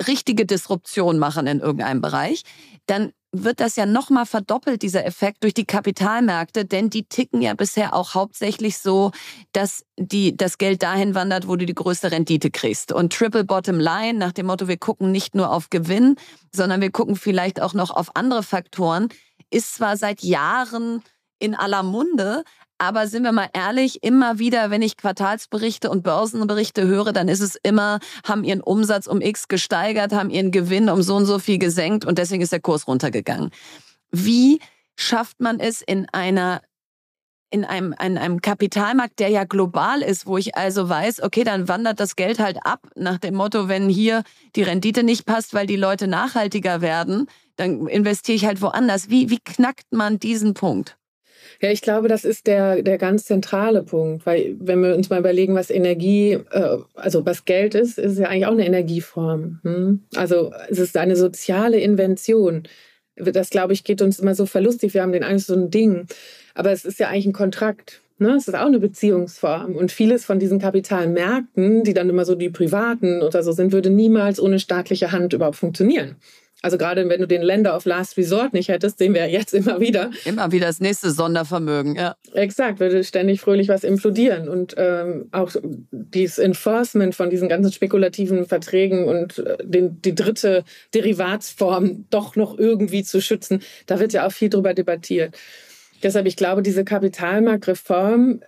[0.07, 2.43] richtige Disruption machen in irgendeinem Bereich,
[2.85, 7.53] dann wird das ja nochmal verdoppelt, dieser Effekt durch die Kapitalmärkte, denn die ticken ja
[7.53, 9.11] bisher auch hauptsächlich so,
[9.51, 12.91] dass die, das Geld dahin wandert, wo du die größte Rendite kriegst.
[12.91, 16.15] Und Triple Bottom Line nach dem Motto, wir gucken nicht nur auf Gewinn,
[16.53, 19.09] sondern wir gucken vielleicht auch noch auf andere Faktoren,
[19.51, 21.03] ist zwar seit Jahren
[21.37, 22.43] in aller Munde,
[22.79, 27.41] aber sind wir mal ehrlich, immer wieder, wenn ich Quartalsberichte und Börsenberichte höre, dann ist
[27.41, 31.39] es immer, haben ihren Umsatz um X gesteigert, haben ihren Gewinn um so und so
[31.39, 33.51] viel gesenkt und deswegen ist der Kurs runtergegangen.
[34.11, 34.59] Wie
[34.95, 36.61] schafft man es in einer
[37.51, 41.67] in einem, in einem Kapitalmarkt, der ja global ist, wo ich also weiß, okay, dann
[41.67, 44.23] wandert das Geld halt ab nach dem Motto, wenn hier
[44.55, 49.09] die Rendite nicht passt, weil die Leute nachhaltiger werden, dann investiere ich halt woanders.
[49.09, 50.97] Wie, wie knackt man diesen Punkt?
[51.61, 55.19] Ja, ich glaube, das ist der, der ganz zentrale Punkt, weil wenn wir uns mal
[55.19, 59.59] überlegen, was Energie, äh, also was Geld ist, ist es ja eigentlich auch eine Energieform.
[59.63, 59.99] Hm?
[60.15, 62.63] Also es ist eine soziale Invention.
[63.17, 64.93] Das, glaube ich, geht uns immer so verlustig.
[64.93, 66.07] Wir haben den eigentlich so ein Ding.
[66.55, 68.01] Aber es ist ja eigentlich ein Kontrakt.
[68.19, 68.35] Ne?
[68.35, 69.75] Es ist auch eine Beziehungsform.
[69.75, 73.89] Und vieles von diesen Kapitalmärkten, die dann immer so die privaten oder so sind, würde
[73.89, 76.15] niemals ohne staatliche Hand überhaupt funktionieren.
[76.61, 79.79] Also gerade wenn du den Länder of Last Resort nicht hättest, sehen wir jetzt immer
[79.79, 80.11] wieder.
[80.25, 82.15] Immer wieder das nächste Sondervermögen, ja.
[82.33, 84.49] Exakt, würde ständig fröhlich was implodieren.
[84.49, 85.51] Und ähm, auch
[85.91, 92.57] dieses Enforcement von diesen ganzen spekulativen Verträgen und äh, den, die dritte Derivatsform doch noch
[92.57, 95.37] irgendwie zu schützen, da wird ja auch viel drüber debattiert.
[96.03, 98.41] Deshalb, ich glaube, diese Kapitalmarktreform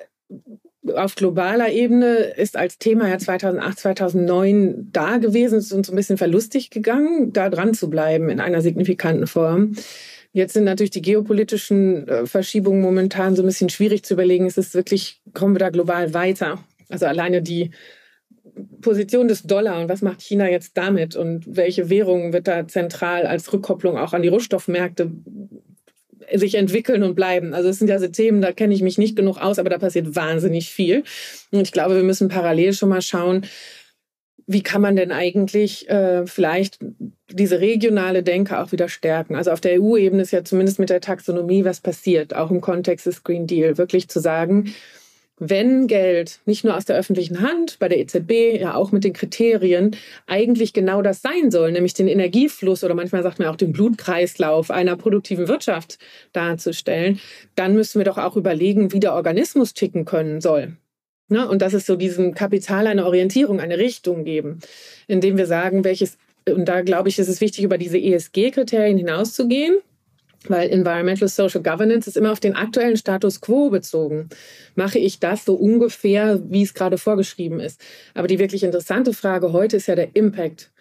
[0.95, 5.59] auf globaler Ebene ist als Thema ja 2008, 2009 da gewesen.
[5.59, 9.73] Es ist uns ein bisschen verlustig gegangen, da dran zu bleiben in einer signifikanten Form.
[10.33, 14.47] Jetzt sind natürlich die geopolitischen äh, Verschiebungen momentan so ein bisschen schwierig zu überlegen.
[14.47, 16.63] Ist es wirklich, kommen wir da global weiter?
[16.89, 17.71] Also alleine die
[18.81, 23.25] Position des Dollar und was macht China jetzt damit und welche Währung wird da zentral
[23.25, 25.11] als Rückkopplung auch an die Rohstoffmärkte
[26.33, 27.53] sich entwickeln und bleiben.
[27.53, 29.77] Also es sind ja so Themen, da kenne ich mich nicht genug aus, aber da
[29.77, 31.03] passiert wahnsinnig viel.
[31.51, 33.45] Und ich glaube, wir müssen parallel schon mal schauen,
[34.47, 36.79] wie kann man denn eigentlich äh, vielleicht
[37.31, 39.35] diese regionale Denke auch wieder stärken?
[39.35, 43.05] Also auf der EU-Ebene ist ja zumindest mit der Taxonomie was passiert, auch im Kontext
[43.05, 44.73] des Green Deal, wirklich zu sagen,
[45.43, 49.13] wenn Geld nicht nur aus der öffentlichen Hand, bei der EZB, ja auch mit den
[49.13, 49.95] Kriterien,
[50.27, 54.69] eigentlich genau das sein soll, nämlich den Energiefluss oder manchmal sagt man auch den Blutkreislauf
[54.69, 55.97] einer produktiven Wirtschaft
[56.31, 57.19] darzustellen,
[57.55, 60.73] dann müssen wir doch auch überlegen, wie der Organismus ticken können soll.
[61.27, 61.49] Ne?
[61.49, 64.59] Und dass es so diesem Kapital eine Orientierung, eine Richtung geben,
[65.07, 69.77] indem wir sagen, welches, und da glaube ich, ist es wichtig, über diese ESG-Kriterien hinauszugehen
[70.47, 74.29] Weil Environmental Social Governance ist immer auf den aktuellen Status quo bezogen.
[74.75, 77.79] Mache ich das so ungefähr, wie es gerade vorgeschrieben ist?
[78.15, 80.71] Aber die wirklich interessante Frage heute ist ja der Impact.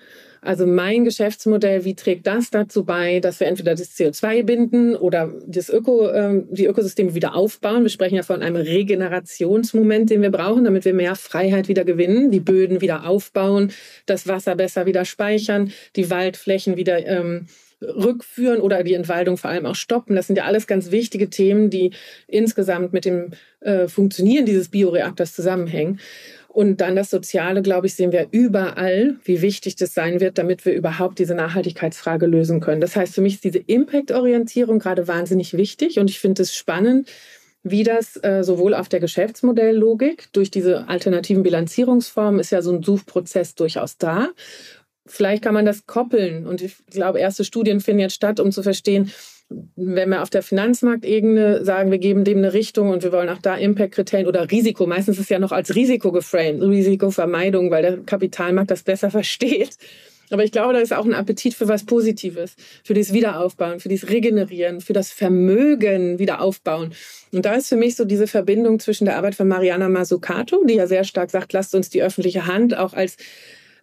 [0.43, 5.35] Also mein Geschäftsmodell, wie trägt das dazu bei, dass wir entweder das CO2 binden oder
[5.47, 7.83] das Öko, äh, die Ökosysteme wieder aufbauen?
[7.83, 12.31] Wir sprechen ja von einem Regenerationsmoment, den wir brauchen, damit wir mehr Freiheit wieder gewinnen,
[12.31, 13.71] die Böden wieder aufbauen,
[14.07, 17.47] das Wasser besser wieder speichern, die Waldflächen wieder ähm,
[17.83, 20.17] rückführen oder die Entwaldung vor allem auch stoppen.
[20.17, 21.93] Das sind ja alles ganz wichtige Themen, die
[22.27, 26.01] insgesamt mit dem äh, Funktionieren dieses Bioreaktors zusammenhängen.
[26.49, 30.65] Und dann das Soziale, glaube ich, sehen wir überall, wie wichtig das sein wird, damit
[30.65, 32.81] wir überhaupt diese Nachhaltigkeitsfrage lösen können.
[32.81, 37.09] Das heißt, für mich ist diese Impact-Orientierung gerade wahnsinnig wichtig und ich finde es spannend,
[37.63, 42.83] wie das äh, sowohl auf der Geschäftsmodelllogik durch diese alternativen Bilanzierungsformen ist ja so ein
[42.83, 44.31] Suchprozess durchaus da
[45.11, 46.47] vielleicht kann man das koppeln.
[46.47, 49.11] Und ich glaube, erste Studien finden jetzt statt, um zu verstehen,
[49.75, 53.43] wenn wir auf der Finanzmarktebene sagen, wir geben dem eine Richtung und wir wollen auch
[53.43, 57.97] da Impact-Kriterien oder Risiko, meistens ist es ja noch als Risiko geframed, Risikovermeidung, weil der
[57.99, 59.77] Kapitalmarkt das besser versteht.
[60.31, 62.55] Aber ich glaube, da ist auch ein Appetit für was Positives,
[62.85, 66.95] für das Wiederaufbauen, für das Regenerieren, für das Vermögen wieder aufbauen.
[67.33, 70.75] Und da ist für mich so diese Verbindung zwischen der Arbeit von Mariana Mazzucato, die
[70.75, 73.17] ja sehr stark sagt, lasst uns die öffentliche Hand auch als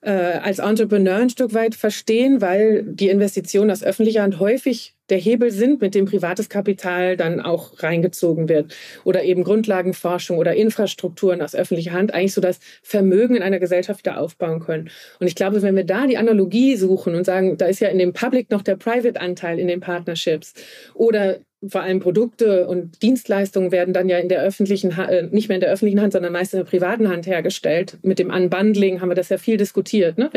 [0.02, 5.18] äh, als Entrepreneur ein Stück weit verstehen, weil die Investitionen aus öffentlicher Hand häufig der
[5.18, 8.76] Hebel sind, mit dem privates Kapital dann auch reingezogen wird.
[9.04, 14.00] Oder eben Grundlagenforschung oder Infrastrukturen aus öffentlicher Hand eigentlich so das Vermögen in einer Gesellschaft
[14.00, 14.89] wieder aufbauen können.
[15.20, 18.00] Und ich glaube, wenn wir da die Analogie suchen und sagen, da ist ja in
[18.00, 20.54] dem Public noch der Private-Anteil in den Partnerships
[20.93, 25.55] oder vor allem Produkte und Dienstleistungen werden dann ja in der öffentlichen, äh, nicht mehr
[25.55, 27.97] in der öffentlichen Hand, sondern meist in der privaten Hand hergestellt.
[28.03, 30.18] Mit dem Unbundling haben wir das ja viel diskutiert.
[30.18, 30.30] Ne?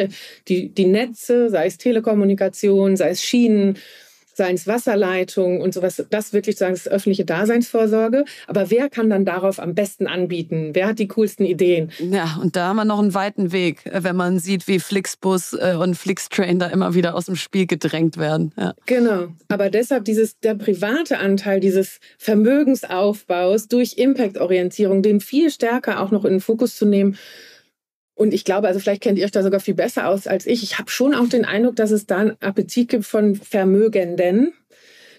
[0.48, 3.76] Die, die Netze, sei es Telekommunikation, sei es Schienen,
[4.40, 8.24] seien es Wasserleitungen und sowas, das wirklich sagen, das ist öffentliche Daseinsvorsorge.
[8.46, 10.70] Aber wer kann dann darauf am besten anbieten?
[10.72, 11.90] Wer hat die coolsten Ideen?
[11.98, 15.76] Ja, und da haben wir noch einen weiten Weg, wenn man sieht, wie Flixbus äh,
[15.78, 18.52] und Flixtrain da immer wieder aus dem Spiel gedrängt werden.
[18.56, 18.72] Ja.
[18.86, 19.28] Genau.
[19.48, 26.24] Aber deshalb dieses, der private Anteil dieses Vermögensaufbaus durch Impact-Orientierung, den viel stärker auch noch
[26.24, 27.18] in den Fokus zu nehmen,
[28.20, 30.62] und ich glaube, also vielleicht kennt ihr euch da sogar viel besser aus als ich.
[30.62, 34.52] Ich habe schon auch den Eindruck, dass es da einen Appetit gibt von Vermögenden,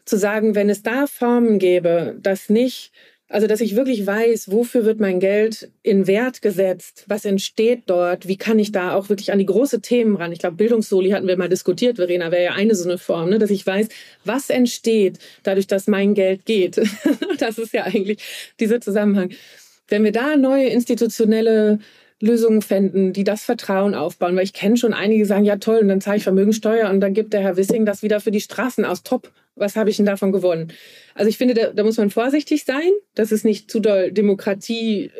[0.05, 2.91] zu sagen, wenn es da Formen gäbe, dass nicht,
[3.27, 8.27] also dass ich wirklich weiß, wofür wird mein Geld in Wert gesetzt, was entsteht dort,
[8.27, 10.31] wie kann ich da auch wirklich an die große Themen ran.
[10.31, 13.39] Ich glaube, Bildungssoli hatten wir mal diskutiert, Verena, wäre ja eine so eine Form, ne?
[13.39, 13.87] dass ich weiß,
[14.25, 16.79] was entsteht dadurch, dass mein Geld geht.
[17.39, 18.19] das ist ja eigentlich
[18.59, 19.31] dieser Zusammenhang.
[19.87, 21.79] Wenn wir da neue institutionelle
[22.21, 24.35] Lösungen fänden, die das Vertrauen aufbauen.
[24.35, 27.01] Weil ich kenne schon einige, die sagen, ja toll, und dann zahle ich Vermögensteuer und
[27.01, 29.03] dann gibt der Herr Wissing das wieder für die Straßen aus.
[29.03, 30.71] Top was habe ich denn davon gewonnen?
[31.13, 35.05] Also ich finde, da, da, muss man vorsichtig sein, dass es nicht zu doll Demokratie
[35.05, 35.11] äh,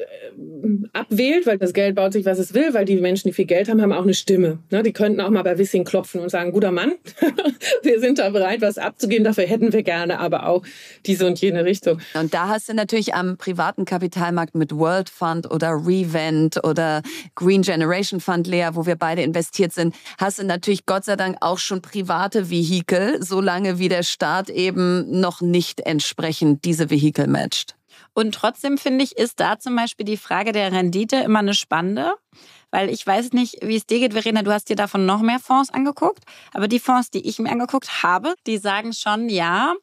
[0.94, 3.70] abwählt, weil das Geld baut sich, was es will, weil die Menschen, die viel Geld
[3.70, 4.60] haben, haben auch eine Stimme.
[4.70, 4.84] Ne?
[4.84, 6.94] Die könnten auch mal bei Wissing klopfen und sagen, guter Mann,
[7.84, 10.64] wir sind da bereit, was abzugeben, dafür hätten wir gerne aber auch
[11.06, 12.00] diese und jene Richtung.
[12.14, 17.02] Und da hast du natürlich am privaten Kapitalmarkt mit World Fund oder Revent oder
[17.36, 21.38] Green Generation Fund, Lea, wo wir beide investiert sind, hast du natürlich Gott sei Dank
[21.42, 27.76] auch schon private Vehikel, solange wie der Staat eben noch nicht entsprechend diese Vehikel matcht.
[28.14, 32.14] Und trotzdem finde ich, ist da zum Beispiel die Frage der Rendite immer eine spannende.
[32.70, 35.40] Weil ich weiß nicht, wie es dir geht, Verena, du hast dir davon noch mehr
[35.40, 36.24] Fonds angeguckt.
[36.54, 39.74] Aber die Fonds, die ich mir angeguckt habe, die sagen schon, ja,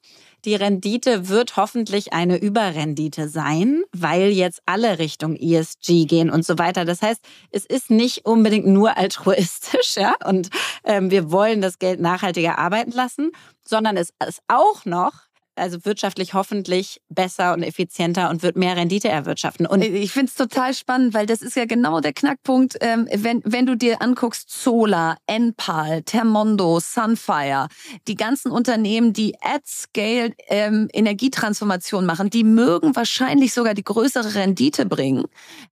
[0.45, 6.59] die Rendite wird hoffentlich eine Überrendite sein, weil jetzt alle Richtung ESG gehen und so
[6.59, 6.85] weiter.
[6.85, 10.51] Das heißt, es ist nicht unbedingt nur altruistisch, ja, und
[10.85, 13.33] ähm, wir wollen das Geld nachhaltiger arbeiten lassen,
[13.65, 15.28] sondern es ist auch noch
[15.59, 19.67] also wirtschaftlich hoffentlich besser und effizienter und wird mehr Rendite erwirtschaften.
[19.67, 23.43] Und ich finde es total spannend, weil das ist ja genau der Knackpunkt, ähm, wenn,
[23.45, 27.69] wenn du dir anguckst, Solar, Enpal, Termondo, Sunfire,
[28.07, 34.35] die ganzen Unternehmen, die at Scale ähm, Energietransformation machen, die mögen wahrscheinlich sogar die größere
[34.35, 35.25] Rendite bringen.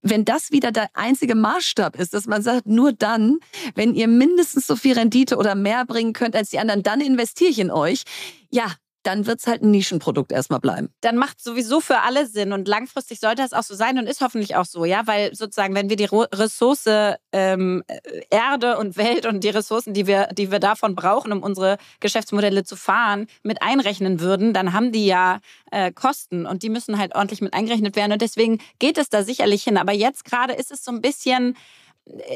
[0.02, 3.38] Wenn das wieder der einzige Maßstab ist, dass man sagt, nur dann,
[3.74, 7.50] wenn ihr mindestens so viel Rendite oder mehr bringen könnt als die anderen, dann investiere
[7.50, 8.02] ich in euch.
[8.50, 8.72] Ja,
[9.06, 10.90] dann wird es halt ein Nischenprodukt erstmal bleiben.
[11.00, 14.20] Dann macht sowieso für alle Sinn und langfristig sollte es auch so sein und ist
[14.20, 16.86] hoffentlich auch so, ja, weil sozusagen, wenn wir die Ressource
[17.32, 17.84] ähm,
[18.30, 22.64] Erde und Welt und die Ressourcen, die wir, die wir davon brauchen, um unsere Geschäftsmodelle
[22.64, 25.38] zu fahren, mit einrechnen würden, dann haben die ja
[25.70, 29.22] äh, Kosten und die müssen halt ordentlich mit eingerechnet werden und deswegen geht es da
[29.22, 29.76] sicherlich hin.
[29.76, 31.56] Aber jetzt gerade ist es so ein bisschen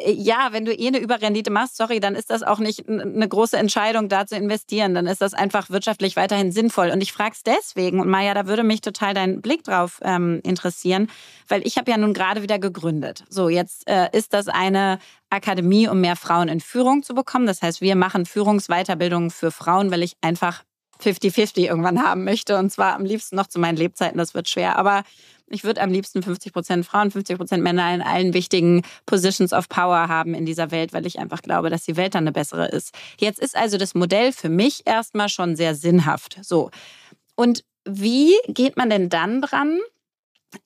[0.05, 3.57] ja, wenn du eh eine Überrendite machst, sorry, dann ist das auch nicht eine große
[3.57, 4.95] Entscheidung, da zu investieren.
[4.95, 6.91] Dann ist das einfach wirtschaftlich weiterhin sinnvoll.
[6.91, 10.41] Und ich frage es deswegen, und Maja, da würde mich total dein Blick drauf ähm,
[10.43, 11.09] interessieren,
[11.47, 13.25] weil ich habe ja nun gerade wieder gegründet.
[13.29, 14.99] So, jetzt äh, ist das eine
[15.31, 17.47] Akademie, um mehr Frauen in Führung zu bekommen.
[17.47, 20.65] Das heißt, wir machen Führungsweiterbildungen für Frauen, weil ich einfach
[21.01, 22.59] 50-50 irgendwann haben möchte.
[22.59, 24.19] Und zwar am liebsten noch zu meinen Lebzeiten.
[24.19, 24.77] Das wird schwer.
[24.77, 25.05] Aber
[25.51, 29.69] ich würde am liebsten 50 Prozent Frauen, 50 Prozent Männer in allen wichtigen Positions of
[29.69, 32.69] Power haben in dieser Welt, weil ich einfach glaube, dass die Welt dann eine bessere
[32.69, 32.95] ist.
[33.19, 36.39] Jetzt ist also das Modell für mich erstmal schon sehr sinnhaft.
[36.43, 36.71] So.
[37.35, 39.79] Und wie geht man denn dann dran?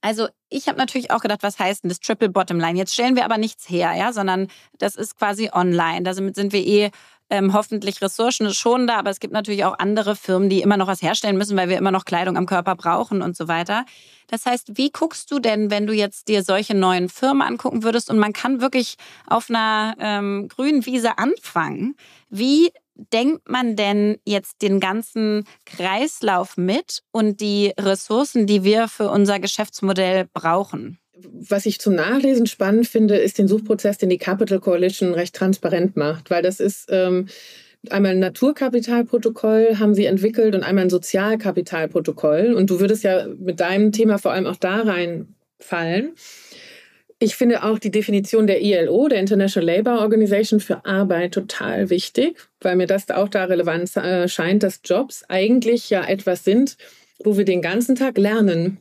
[0.00, 2.78] Also ich habe natürlich auch gedacht, was heißt denn das Triple Bottom Line?
[2.78, 6.02] Jetzt stellen wir aber nichts her, ja, sondern das ist quasi online.
[6.02, 6.90] Damit sind wir eh
[7.30, 10.86] ähm, hoffentlich Ressourcen schon da, aber es gibt natürlich auch andere Firmen, die immer noch
[10.86, 13.84] was herstellen müssen, weil wir immer noch Kleidung am Körper brauchen und so weiter.
[14.28, 18.10] Das heißt, wie guckst du denn, wenn du jetzt dir solche neuen Firmen angucken würdest
[18.10, 18.96] und man kann wirklich
[19.26, 21.96] auf einer ähm, grünen Wiese anfangen?
[22.30, 29.10] Wie denkt man denn jetzt den ganzen Kreislauf mit und die Ressourcen, die wir für
[29.10, 30.98] unser Geschäftsmodell brauchen?
[31.16, 35.96] Was ich zum Nachlesen spannend finde, ist den Suchprozess, den die Capital Coalition recht transparent
[35.96, 37.28] macht, weil das ist ähm,
[37.90, 42.54] einmal ein Naturkapitalprotokoll haben sie entwickelt und einmal ein Sozialkapitalprotokoll.
[42.54, 46.14] Und du würdest ja mit deinem Thema vor allem auch da reinfallen.
[47.20, 52.36] Ich finde auch die Definition der ILO, der International Labour Organization, für Arbeit total wichtig,
[52.60, 56.76] weil mir das auch da relevant äh, scheint, dass Jobs eigentlich ja etwas sind,
[57.22, 58.78] wo wir den ganzen Tag lernen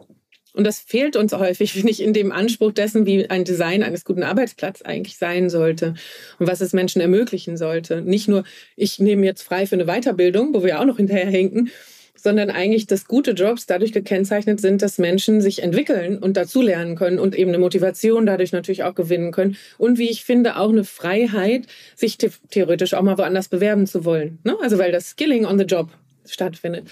[0.54, 4.06] und das fehlt uns häufig, finde ich, in dem Anspruch dessen, wie ein Design eines
[4.06, 5.96] guten Arbeitsplatzes eigentlich sein sollte
[6.40, 8.02] und was es Menschen ermöglichen sollte.
[8.02, 8.44] Nicht nur,
[8.76, 11.72] ich nehme jetzt frei für eine Weiterbildung, wo wir auch noch hinterherhinken,
[12.16, 17.20] sondern eigentlich, dass gute Jobs dadurch gekennzeichnet sind, dass Menschen sich entwickeln und dazulernen können
[17.20, 19.58] und eben eine Motivation dadurch natürlich auch gewinnen können.
[19.78, 24.40] Und wie ich finde, auch eine Freiheit, sich theoretisch auch mal woanders bewerben zu wollen.
[24.44, 24.56] Ne?
[24.62, 25.90] Also weil das Skilling on the Job
[26.28, 26.88] stattfindet.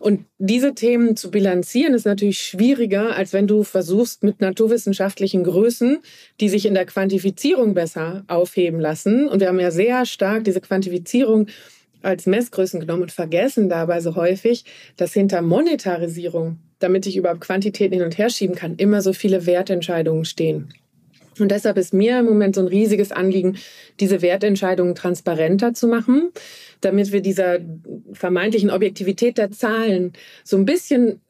[0.00, 5.98] Und diese Themen zu bilanzieren ist natürlich schwieriger, als wenn du versuchst, mit naturwissenschaftlichen Größen,
[6.40, 9.28] die sich in der Quantifizierung besser aufheben lassen.
[9.28, 11.46] Und wir haben ja sehr stark diese Quantifizierung
[12.02, 14.64] als Messgrößen genommen und vergessen dabei so häufig,
[14.96, 19.46] dass hinter Monetarisierung, damit ich überhaupt Quantitäten hin und her schieben kann, immer so viele
[19.46, 20.74] Wertentscheidungen stehen.
[21.38, 23.56] Und deshalb ist mir im Moment so ein riesiges Anliegen,
[24.00, 26.30] diese Wertentscheidungen transparenter zu machen,
[26.80, 27.58] damit wir dieser
[28.12, 30.12] vermeintlichen Objektivität der Zahlen
[30.44, 31.20] so ein bisschen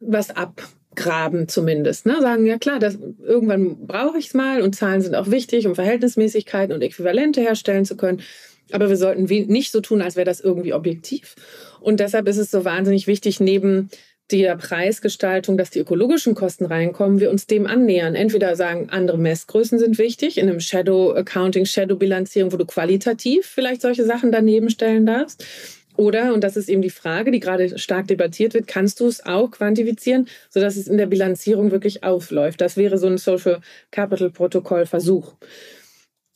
[0.00, 2.06] was abgraben zumindest.
[2.06, 2.16] Ne?
[2.20, 5.74] Sagen, ja klar, das, irgendwann brauche ich es mal und Zahlen sind auch wichtig, um
[5.74, 8.20] Verhältnismäßigkeiten und Äquivalente herstellen zu können.
[8.70, 11.34] Aber wir sollten nicht so tun, als wäre das irgendwie objektiv.
[11.80, 13.90] Und deshalb ist es so wahnsinnig wichtig, neben
[14.38, 18.14] der Preisgestaltung, dass die ökologischen Kosten reinkommen, wir uns dem annähern.
[18.14, 23.46] Entweder sagen, andere Messgrößen sind wichtig, in einem Shadow Accounting, Shadow Bilanzierung, wo du qualitativ
[23.46, 25.44] vielleicht solche Sachen daneben stellen darfst.
[25.96, 29.26] Oder, und das ist eben die Frage, die gerade stark debattiert wird, kannst du es
[29.26, 32.60] auch quantifizieren, sodass es in der Bilanzierung wirklich aufläuft?
[32.62, 33.60] Das wäre so ein Social
[33.90, 35.34] Capital Protokoll Versuch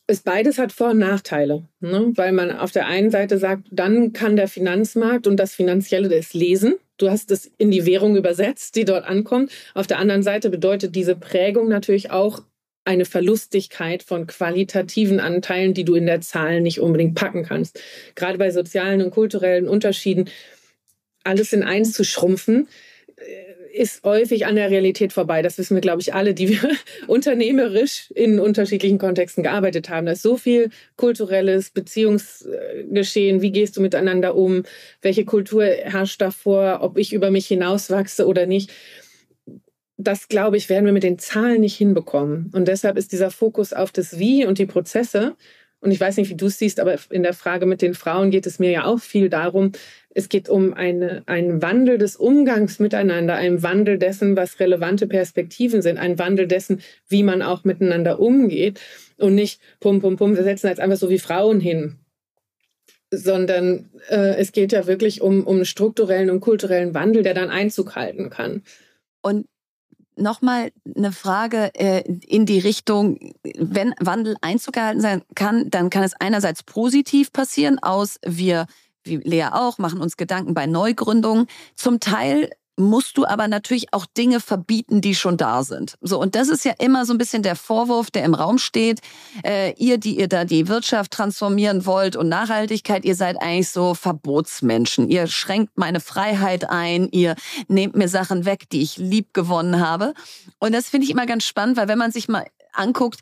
[0.07, 2.11] es beides hat Vor- und Nachteile, ne?
[2.15, 6.33] weil man auf der einen Seite sagt, dann kann der Finanzmarkt und das Finanzielle das
[6.33, 6.75] lesen.
[6.97, 9.51] Du hast es in die Währung übersetzt, die dort ankommt.
[9.73, 12.41] Auf der anderen Seite bedeutet diese Prägung natürlich auch
[12.85, 17.79] eine Verlustigkeit von qualitativen Anteilen, die du in der Zahl nicht unbedingt packen kannst.
[18.15, 20.29] Gerade bei sozialen und kulturellen Unterschieden
[21.25, 22.69] alles in eins zu schrumpfen,
[23.77, 25.41] ist häufig an der Realität vorbei.
[25.41, 26.69] Das wissen wir, glaube ich, alle, die wir
[27.07, 30.05] unternehmerisch in unterschiedlichen Kontexten gearbeitet haben.
[30.05, 33.41] Da ist so viel kulturelles Beziehungsgeschehen.
[33.41, 34.63] Wie gehst du miteinander um?
[35.01, 36.79] Welche Kultur herrscht davor?
[36.81, 38.71] Ob ich über mich hinauswachse oder nicht?
[39.97, 42.51] Das, glaube ich, werden wir mit den Zahlen nicht hinbekommen.
[42.53, 45.35] Und deshalb ist dieser Fokus auf das Wie und die Prozesse
[45.79, 48.31] und ich weiß nicht, wie du es siehst, aber in der Frage mit den Frauen
[48.31, 49.73] geht es mir ja auch viel darum,
[50.17, 55.83] es geht um eine, einen Wandel des Umgangs miteinander, einen Wandel dessen, was relevante Perspektiven
[55.83, 58.79] sind, einen Wandel dessen, wie man auch miteinander umgeht
[59.17, 61.97] und nicht pum, pum, pum, wir setzen jetzt einfach so wie Frauen hin,
[63.11, 67.95] sondern äh, es geht ja wirklich um, um strukturellen und kulturellen Wandel, der dann Einzug
[67.95, 68.63] halten kann.
[69.21, 69.45] Und
[70.15, 73.19] nochmal eine Frage äh, in die Richtung,
[73.55, 78.65] wenn Wandel Einzug gehalten sein kann, dann kann es einerseits positiv passieren aus wir,
[79.07, 81.47] wie Lea auch, machen uns Gedanken bei Neugründungen.
[81.75, 82.49] Zum Teil
[82.79, 85.97] musst du aber natürlich auch Dinge verbieten, die schon da sind.
[86.01, 89.01] So und das ist ja immer so ein bisschen der Vorwurf, der im Raum steht.
[89.43, 93.95] Äh, ihr, die ihr da die Wirtschaft transformieren wollt und Nachhaltigkeit, ihr seid eigentlich so
[93.95, 95.09] Verbotsmenschen.
[95.09, 97.35] Ihr schränkt meine Freiheit ein, ihr
[97.67, 100.13] nehmt mir Sachen weg, die ich lieb gewonnen habe.
[100.59, 103.21] Und das finde ich immer ganz spannend, weil wenn man sich mal anguckt,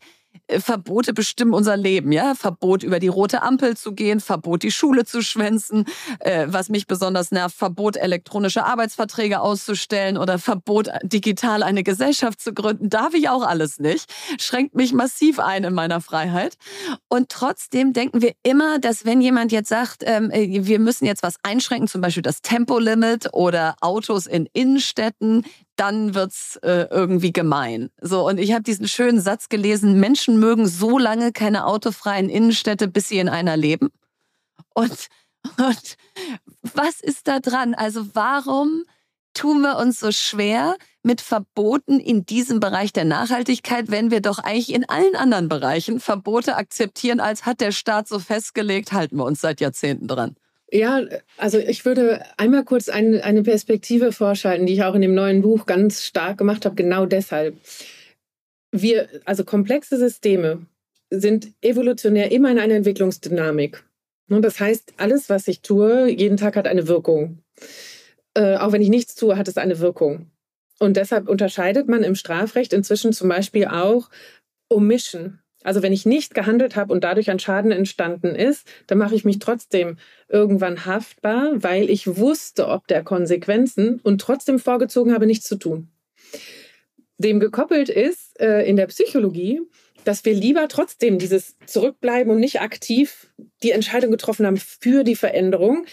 [0.50, 2.36] Verbote bestimmen unser Leben, ja.
[2.36, 5.86] Verbot über die rote Ampel zu gehen, Verbot die Schule zu schwänzen,
[6.20, 12.54] äh, was mich besonders nervt, Verbot elektronische Arbeitsverträge auszustellen oder Verbot digital eine Gesellschaft zu
[12.54, 14.12] gründen, darf ich auch alles nicht.
[14.40, 16.58] Schränkt mich massiv ein in meiner Freiheit.
[17.10, 21.24] Und trotzdem denken wir immer, dass wenn jemand jetzt sagt, ähm, äh, wir müssen jetzt
[21.24, 25.46] was einschränken, zum Beispiel das Tempolimit oder Autos in Innenstädten,
[25.76, 27.90] dann wird's äh, irgendwie gemein.
[28.02, 32.88] So und ich habe diesen schönen Satz gelesen: Menschen mögen so lange keine autofreien Innenstädte,
[32.88, 33.90] bis sie in einer leben.
[34.74, 35.08] Und
[35.58, 35.98] und
[36.74, 37.74] was ist da dran?
[37.74, 38.84] Also warum
[39.34, 44.40] tun wir uns so schwer mit Verboten in diesem Bereich der Nachhaltigkeit, wenn wir doch
[44.40, 49.26] eigentlich in allen anderen Bereichen Verbote akzeptieren, als hat der Staat so festgelegt, halten wir
[49.26, 50.36] uns seit Jahrzehnten dran.
[50.72, 51.02] Ja,
[51.38, 55.42] also ich würde einmal kurz ein, eine Perspektive vorschalten, die ich auch in dem neuen
[55.42, 57.56] Buch ganz stark gemacht habe, genau deshalb.
[58.72, 60.66] Wir, also komplexe Systeme
[61.10, 63.84] sind evolutionär immer in einer Entwicklungsdynamik.
[64.28, 67.44] Das heißt, alles, was ich tue, jeden Tag hat eine Wirkung.
[68.34, 70.32] Äh, auch wenn ich nichts tue, hat es eine Wirkung.
[70.80, 74.10] Und deshalb unterscheidet man im Strafrecht inzwischen zum Beispiel auch
[74.68, 75.40] Omission.
[75.66, 79.26] Also wenn ich nicht gehandelt habe und dadurch ein Schaden entstanden ist, dann mache ich
[79.26, 79.98] mich trotzdem
[80.30, 85.90] irgendwann haftbar, weil ich wusste, ob der Konsequenzen und trotzdem vorgezogen habe, nichts zu tun.
[87.18, 89.62] Dem gekoppelt ist äh, in der Psychologie,
[90.04, 93.28] dass wir lieber trotzdem dieses Zurückbleiben und nicht aktiv
[93.64, 95.86] die Entscheidung getroffen haben für die Veränderung,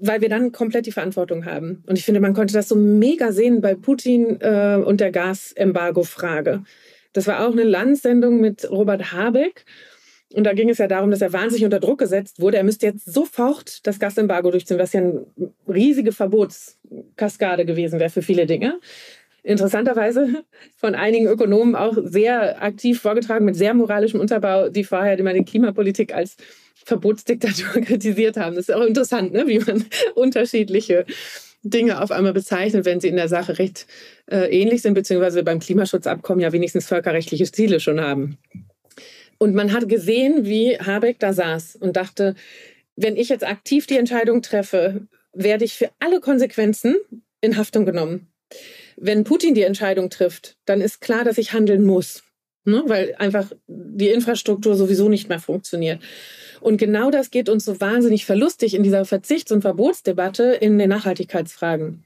[0.00, 1.82] weil wir dann komplett die Verantwortung haben.
[1.88, 6.62] Und ich finde, man konnte das so mega sehen bei Putin äh, und der Gasembargo-Frage.
[7.12, 9.64] Das war auch eine Landsendung mit Robert Habeck.
[10.34, 12.58] Und da ging es ja darum, dass er wahnsinnig unter Druck gesetzt wurde.
[12.58, 15.24] Er müsste jetzt sofort das Gasembargo durchziehen, was ja eine
[15.66, 18.78] riesige Verbotskaskade gewesen wäre für viele Dinge.
[19.42, 20.44] Interessanterweise
[20.76, 25.44] von einigen Ökonomen auch sehr aktiv vorgetragen, mit sehr moralischem Unterbau, die vorher immer die
[25.44, 26.36] Klimapolitik als
[26.84, 28.56] Verbotsdiktatur kritisiert haben.
[28.56, 29.46] Das ist auch interessant, ne?
[29.46, 29.84] wie man
[30.14, 31.06] unterschiedliche
[31.62, 33.86] Dinge auf einmal bezeichnet, wenn sie in der Sache recht
[34.30, 38.38] äh, ähnlich sind, beziehungsweise beim Klimaschutzabkommen ja wenigstens völkerrechtliche Ziele schon haben.
[39.38, 42.34] Und man hat gesehen, wie Habeck da saß und dachte,
[42.96, 46.96] wenn ich jetzt aktiv die Entscheidung treffe, werde ich für alle Konsequenzen
[47.40, 48.28] in Haftung genommen.
[48.96, 52.24] Wenn Putin die Entscheidung trifft, dann ist klar, dass ich handeln muss,
[52.64, 52.82] ne?
[52.86, 56.02] weil einfach die Infrastruktur sowieso nicht mehr funktioniert.
[56.60, 60.88] Und genau das geht uns so wahnsinnig verlustig in dieser Verzichts- und Verbotsdebatte in den
[60.88, 62.04] Nachhaltigkeitsfragen.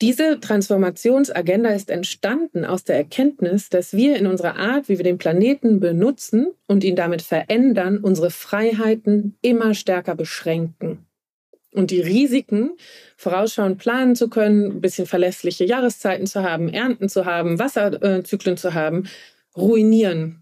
[0.00, 5.18] Diese Transformationsagenda ist entstanden aus der Erkenntnis, dass wir in unserer Art, wie wir den
[5.18, 11.04] Planeten benutzen und ihn damit verändern, unsere Freiheiten immer stärker beschränken.
[11.72, 12.70] Und die Risiken
[13.16, 18.72] vorausschauend planen zu können, ein bisschen verlässliche Jahreszeiten zu haben, Ernten zu haben, Wasserzyklen zu
[18.72, 19.04] haben,
[19.54, 20.40] ruinieren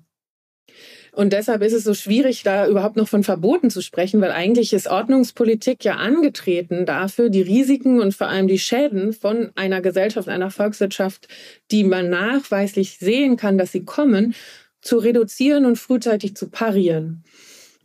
[1.19, 4.73] und deshalb ist es so schwierig, da überhaupt noch von Verboten zu sprechen, weil eigentlich
[4.73, 10.29] ist Ordnungspolitik ja angetreten dafür, die Risiken und vor allem die Schäden von einer Gesellschaft,
[10.29, 11.27] einer Volkswirtschaft,
[11.73, 14.37] die man nachweislich sehen kann, dass sie kommen,
[14.81, 17.25] zu reduzieren und frühzeitig zu parieren.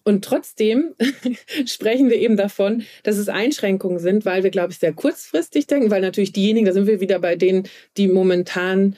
[0.04, 0.94] Und trotzdem
[1.66, 5.90] sprechen wir eben davon, dass es Einschränkungen sind, weil wir, glaube ich, sehr kurzfristig denken,
[5.90, 7.68] weil natürlich diejenigen, da sind wir wieder bei denen,
[7.98, 8.96] die momentan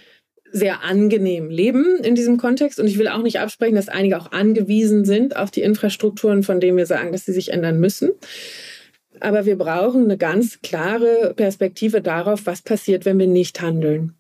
[0.56, 2.80] sehr angenehm leben in diesem Kontext.
[2.80, 6.62] Und ich will auch nicht absprechen, dass einige auch angewiesen sind auf die Infrastrukturen, von
[6.62, 8.12] denen wir sagen, dass sie sich ändern müssen.
[9.20, 14.14] Aber wir brauchen eine ganz klare Perspektive darauf, was passiert, wenn wir nicht handeln.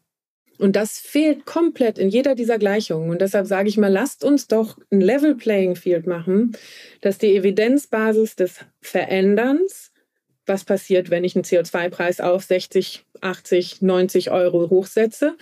[0.57, 3.09] Und das fehlt komplett in jeder dieser Gleichungen.
[3.09, 6.57] Und deshalb sage ich mal, lasst uns doch ein Level Playing Field machen,
[6.99, 9.93] dass die Evidenzbasis des Veränderns,
[10.45, 15.37] was passiert, wenn ich einen CO2-Preis auf 60, 80, 90 Euro hochsetze,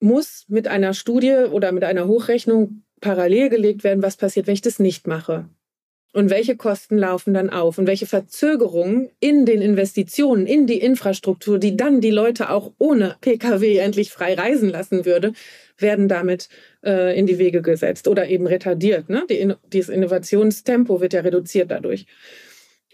[0.00, 4.62] muss mit einer Studie oder mit einer Hochrechnung parallel gelegt werden, was passiert, wenn ich
[4.62, 5.48] das nicht mache.
[6.12, 11.58] Und welche Kosten laufen dann auf und welche Verzögerungen in den Investitionen, in die Infrastruktur,
[11.58, 15.32] die dann die Leute auch ohne Pkw endlich frei reisen lassen würde,
[15.76, 16.48] werden damit
[16.84, 19.08] äh, in die Wege gesetzt oder eben retardiert.
[19.08, 19.24] Ne?
[19.28, 22.06] Die, dieses Innovationstempo wird ja reduziert dadurch.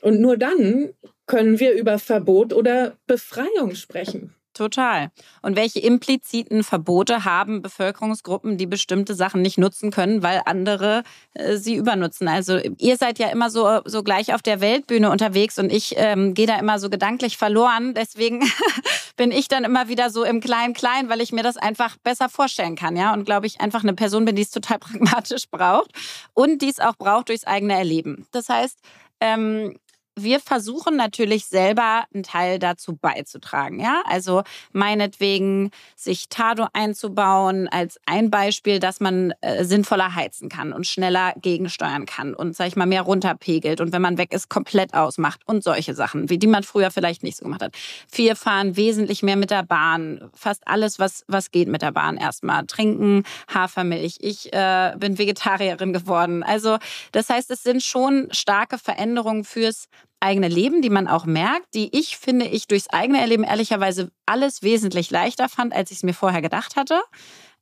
[0.00, 0.94] Und nur dann
[1.26, 4.34] können wir über Verbot oder Befreiung sprechen.
[4.60, 5.10] Total.
[5.40, 11.02] Und welche impliziten Verbote haben Bevölkerungsgruppen, die bestimmte Sachen nicht nutzen können, weil andere
[11.32, 12.28] äh, sie übernutzen?
[12.28, 16.34] Also ihr seid ja immer so, so gleich auf der Weltbühne unterwegs und ich ähm,
[16.34, 17.94] gehe da immer so gedanklich verloren.
[17.94, 18.42] Deswegen
[19.16, 22.76] bin ich dann immer wieder so im Klein-Klein, weil ich mir das einfach besser vorstellen
[22.76, 23.14] kann, ja.
[23.14, 25.90] Und glaube ich einfach eine Person bin, die es total pragmatisch braucht
[26.34, 28.26] und die es auch braucht durchs eigene Erleben.
[28.30, 28.78] Das heißt,
[29.20, 29.78] ähm,
[30.22, 33.80] wir versuchen natürlich selber einen Teil dazu beizutragen.
[33.80, 34.42] Ja, also
[34.72, 41.34] meinetwegen sich Tado einzubauen als ein Beispiel, dass man äh, sinnvoller heizen kann und schneller
[41.40, 45.40] gegensteuern kann und sag ich mal mehr runterpegelt und wenn man weg ist komplett ausmacht
[45.46, 47.76] und solche Sachen, wie die man früher vielleicht nicht so gemacht hat.
[48.12, 52.16] Wir fahren wesentlich mehr mit der Bahn, fast alles was was geht mit der Bahn
[52.16, 52.66] erstmal.
[52.66, 54.16] Trinken, Hafermilch.
[54.20, 56.42] Ich äh, bin Vegetarierin geworden.
[56.42, 56.78] Also
[57.12, 59.88] das heißt, es sind schon starke Veränderungen fürs
[60.20, 64.62] eigene Leben, die man auch merkt, die ich finde, ich durchs eigene Erleben ehrlicherweise alles
[64.62, 67.00] wesentlich leichter fand, als ich es mir vorher gedacht hatte.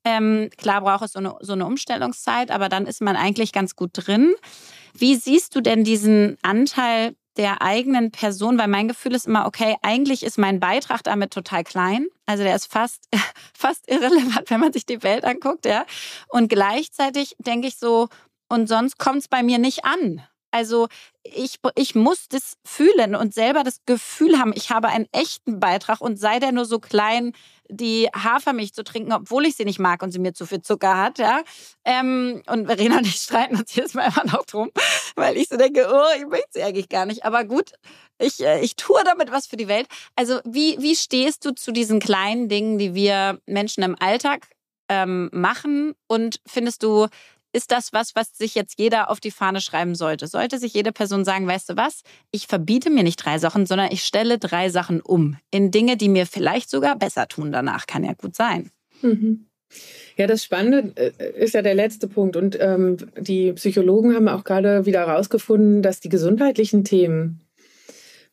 [0.04, 3.76] Ähm, klar braucht es so eine, so eine Umstellungszeit, aber dann ist man eigentlich ganz
[3.76, 4.34] gut drin.
[4.94, 8.58] Wie siehst du denn diesen Anteil der eigenen Person?
[8.58, 12.06] Weil mein Gefühl ist immer, okay, eigentlich ist mein Beitrag damit total klein.
[12.26, 13.08] Also der ist fast,
[13.54, 15.84] fast irrelevant, wenn man sich die Welt anguckt, ja.
[16.28, 18.08] Und gleichzeitig denke ich so,
[18.48, 20.22] und sonst kommt es bei mir nicht an.
[20.50, 20.88] Also
[21.22, 26.00] ich, ich muss das fühlen und selber das Gefühl haben, ich habe einen echten Beitrag
[26.00, 27.32] und sei der nur so klein,
[27.70, 30.96] die Hafermilch zu trinken, obwohl ich sie nicht mag und sie mir zu viel Zucker
[30.96, 31.42] hat, ja.
[31.84, 34.70] Ähm, und Verena und ich streiten uns jedes Mal immer noch drum,
[35.16, 37.24] weil ich so denke, oh, ich möchte sie eigentlich gar nicht.
[37.24, 37.72] Aber gut,
[38.18, 39.86] ich, äh, ich tue damit was für die Welt.
[40.16, 44.48] Also wie, wie stehst du zu diesen kleinen Dingen, die wir Menschen im Alltag
[44.88, 45.94] ähm, machen?
[46.06, 47.08] Und findest du,
[47.52, 50.26] ist das was, was sich jetzt jeder auf die Fahne schreiben sollte?
[50.26, 53.90] Sollte sich jede Person sagen, weißt du was, ich verbiete mir nicht drei Sachen, sondern
[53.90, 57.86] ich stelle drei Sachen um in Dinge, die mir vielleicht sogar besser tun danach.
[57.86, 58.70] Kann ja gut sein.
[59.02, 59.46] Mhm.
[60.16, 62.36] Ja, das Spannende äh, ist ja der letzte Punkt.
[62.36, 67.40] Und ähm, die Psychologen haben auch gerade wieder herausgefunden, dass die gesundheitlichen Themen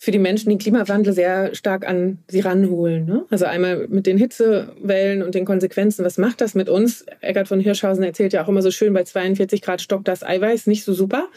[0.06, 3.06] für die Menschen den Klimawandel sehr stark an sie ranholen.
[3.08, 3.26] Ne?
[3.32, 6.06] Also einmal mit den Hitzewellen und den Konsequenzen.
[6.06, 7.08] Was macht das mit uns?
[7.22, 10.68] Eckart von Hirschhausen erzählt ja auch immer so schön, bei 42 Grad stockt das Eiweiß
[10.68, 11.28] nicht so super.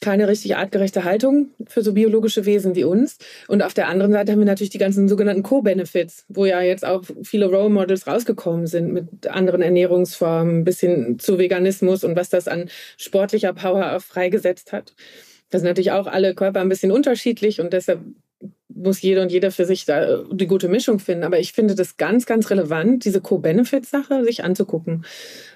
[0.00, 3.18] Keine richtig artgerechte Haltung für so biologische Wesen wie uns.
[3.46, 6.86] Und auf der anderen Seite haben wir natürlich die ganzen sogenannten Co-Benefits, wo ja jetzt
[6.86, 12.30] auch viele Role Models rausgekommen sind mit anderen Ernährungsformen, bis hin zu Veganismus und was
[12.30, 14.94] das an sportlicher Power auch freigesetzt hat.
[15.54, 18.00] Das sind natürlich auch alle Körper ein bisschen unterschiedlich und deshalb
[18.68, 21.22] muss jeder und jeder für sich da äh, die gute Mischung finden.
[21.22, 25.04] Aber ich finde das ganz, ganz relevant, diese Co-Benefit-Sache sich anzugucken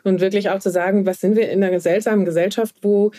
[0.05, 3.11] und wirklich auch zu sagen, was sind wir in einer seltsamen Gesellschaft, wo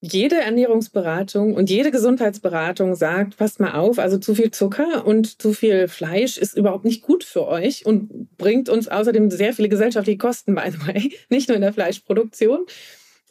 [0.00, 5.52] jede Ernährungsberatung und jede Gesundheitsberatung sagt, passt mal auf, also zu viel Zucker und zu
[5.52, 10.16] viel Fleisch ist überhaupt nicht gut für euch und bringt uns außerdem sehr viele gesellschaftliche
[10.16, 12.64] Kosten, way, nicht nur in der Fleischproduktion.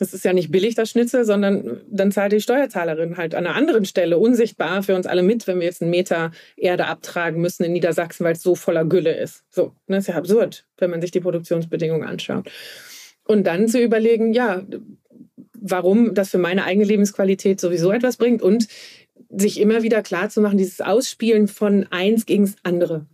[0.02, 3.56] Das ist ja nicht billig, das Schnitzel, sondern dann zahlt die Steuerzahlerin halt an einer
[3.56, 7.66] anderen Stelle unsichtbar für uns alle mit, wenn wir jetzt einen Meter Erde abtragen müssen
[7.66, 9.44] in Niedersachsen, weil es so voller Gülle ist.
[9.52, 12.50] So, das ne, ist ja absurd, wenn man sich die Produktionsbedingungen anschaut.
[13.28, 14.64] Und dann zu überlegen, ja,
[15.60, 18.70] warum das für meine eigene Lebensqualität sowieso etwas bringt und
[19.30, 23.06] sich immer wieder klar zu machen, dieses Ausspielen von eins gegen das andere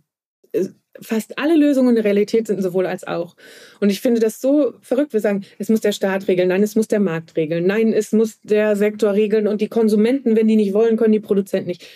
[1.00, 3.36] fast alle Lösungen in der Realität sind sowohl als auch.
[3.80, 5.12] Und ich finde das so verrückt.
[5.12, 8.12] Wir sagen, es muss der Staat regeln, nein, es muss der Markt regeln, nein, es
[8.12, 11.86] muss der Sektor regeln und die Konsumenten, wenn die nicht wollen, können die Produzenten nicht.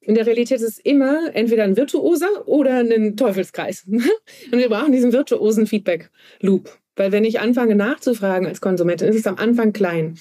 [0.00, 3.86] In der Realität ist es immer entweder ein virtuoser oder ein Teufelskreis.
[3.88, 6.70] Und wir brauchen diesen virtuosen Feedback-Loop.
[6.94, 10.16] Weil wenn ich anfange nachzufragen als Konsumentin, ist es am Anfang klein.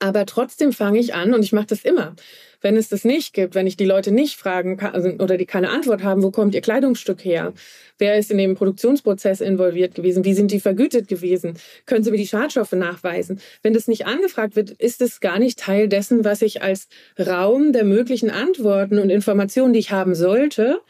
[0.00, 2.16] Aber trotzdem fange ich an und ich mache das immer.
[2.60, 5.46] Wenn es das nicht gibt, wenn ich die Leute nicht fragen kann also, oder die
[5.46, 7.52] keine Antwort haben, wo kommt ihr Kleidungsstück her?
[7.98, 10.24] Wer ist in dem Produktionsprozess involviert gewesen?
[10.24, 11.54] Wie sind die vergütet gewesen?
[11.86, 13.40] Können Sie mir die Schadstoffe nachweisen?
[13.62, 16.88] Wenn das nicht angefragt wird, ist es gar nicht Teil dessen, was ich als
[17.18, 20.80] Raum der möglichen Antworten und Informationen, die ich haben sollte,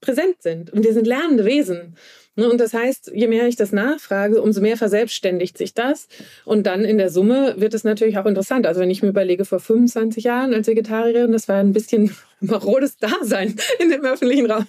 [0.00, 0.72] präsent sind.
[0.72, 1.96] Und wir sind lernende Wesen.
[2.36, 6.06] Ne, und das heißt, je mehr ich das nachfrage, umso mehr verselbstständigt sich das.
[6.44, 8.66] Und dann in der Summe wird es natürlich auch interessant.
[8.66, 12.96] Also wenn ich mir überlege, vor 25 Jahren als Vegetarierin, das war ein bisschen marodes
[12.98, 14.66] Dasein in dem öffentlichen Raum.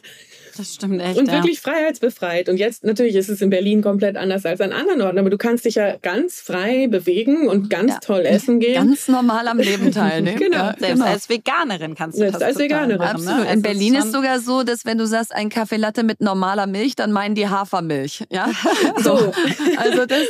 [0.58, 1.18] Das stimmt echt.
[1.18, 1.34] Und ja.
[1.34, 2.50] wirklich freiheitsbefreit.
[2.50, 5.38] Und jetzt natürlich ist es in Berlin komplett anders als an anderen Orten, aber du
[5.38, 8.00] kannst dich ja ganz frei bewegen und ganz ja.
[8.00, 8.76] toll essen gehen.
[8.76, 10.38] Ganz normal am Leben teilnehmen.
[10.40, 10.58] genau.
[10.58, 11.06] Ja, selbst genau.
[11.06, 12.98] als Veganerin kannst du selbst das als Veganerin.
[12.98, 13.32] Machen, ne?
[13.32, 13.54] Absolut.
[13.54, 16.68] In Berlin ist, ist sogar so, dass wenn du sagst, ein Kaffee Latte mit normaler
[16.68, 18.24] Milch, dann meinen die Hafermilch.
[18.30, 18.50] Ja?
[18.98, 19.34] so.
[19.78, 20.26] Also das,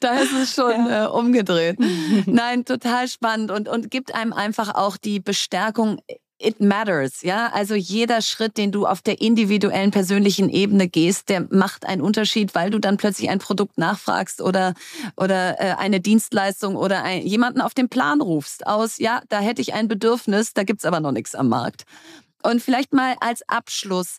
[0.00, 1.78] da ist es schon äh, umgedreht.
[2.26, 6.00] Nein, total spannend und, und gibt einem einfach auch die Bestärkung,
[6.38, 7.50] it matters, ja.
[7.52, 12.54] Also jeder Schritt, den du auf der individuellen persönlichen Ebene gehst, der macht einen Unterschied,
[12.54, 14.74] weil du dann plötzlich ein Produkt nachfragst oder
[15.16, 19.62] oder äh, eine Dienstleistung oder ein, jemanden auf den Plan rufst aus, ja, da hätte
[19.62, 21.84] ich ein Bedürfnis, da gibt's aber noch nichts am Markt.
[22.42, 24.18] Und vielleicht mal als Abschluss.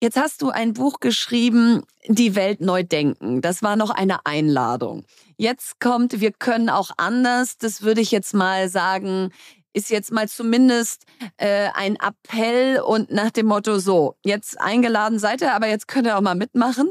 [0.00, 3.42] Jetzt hast du ein Buch geschrieben, Die Welt neu denken.
[3.42, 5.04] Das war noch eine Einladung.
[5.36, 7.58] Jetzt kommt, wir können auch anders.
[7.58, 9.30] Das würde ich jetzt mal sagen,
[9.72, 11.04] ist jetzt mal zumindest
[11.36, 16.06] äh, ein Appell und nach dem Motto so, jetzt eingeladen seid ihr, aber jetzt könnt
[16.06, 16.90] ihr auch mal mitmachen.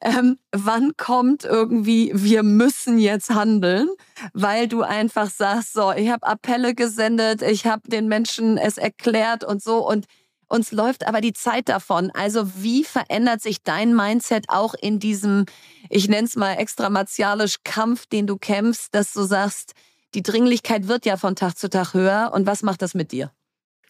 [0.00, 3.88] Ähm, wann kommt irgendwie, wir müssen jetzt handeln,
[4.32, 9.44] weil du einfach sagst, so, ich habe Appelle gesendet, ich habe den Menschen es erklärt
[9.44, 10.06] und so und
[10.48, 12.10] uns läuft aber die Zeit davon.
[12.14, 15.44] Also wie verändert sich dein Mindset auch in diesem,
[15.90, 19.74] ich nenne es mal extramartialisch Kampf, den du kämpfst, dass du sagst,
[20.14, 22.30] die Dringlichkeit wird ja von Tag zu Tag höher.
[22.34, 23.32] Und was macht das mit dir?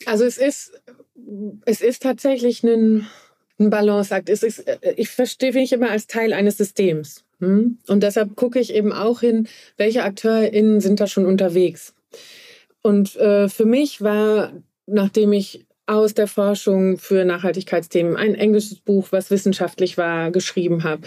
[0.06, 0.72] Also es ist,
[1.64, 3.06] es ist tatsächlich ein,
[3.58, 4.28] ein Balanceakt.
[4.28, 4.64] Es ist,
[4.96, 7.24] ich verstehe mich immer als Teil eines Systems.
[7.40, 7.78] Hm?
[7.86, 11.94] Und deshalb gucke ich eben auch hin, welche AkteurInnen sind da schon unterwegs.
[12.82, 14.52] Und äh, für mich war,
[14.86, 21.02] nachdem ich aus der Forschung für Nachhaltigkeitsthemen ein englisches Buch, was wissenschaftlich war, geschrieben habe,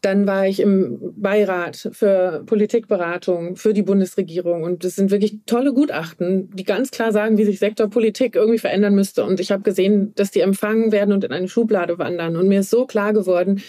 [0.00, 4.62] dann war ich im Beirat für Politikberatung für die Bundesregierung.
[4.62, 8.94] Und das sind wirklich tolle Gutachten, die ganz klar sagen, wie sich Sektorpolitik irgendwie verändern
[8.94, 9.24] müsste.
[9.24, 12.36] Und ich habe gesehen, dass die empfangen werden und in eine Schublade wandern.
[12.36, 13.62] Und mir ist so klar geworden,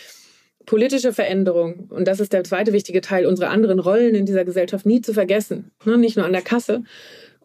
[0.66, 4.86] politische Veränderung, und das ist der zweite wichtige Teil, unsere anderen Rollen in dieser Gesellschaft
[4.86, 5.72] nie zu vergessen.
[5.86, 6.84] Ne, nicht nur an der Kasse,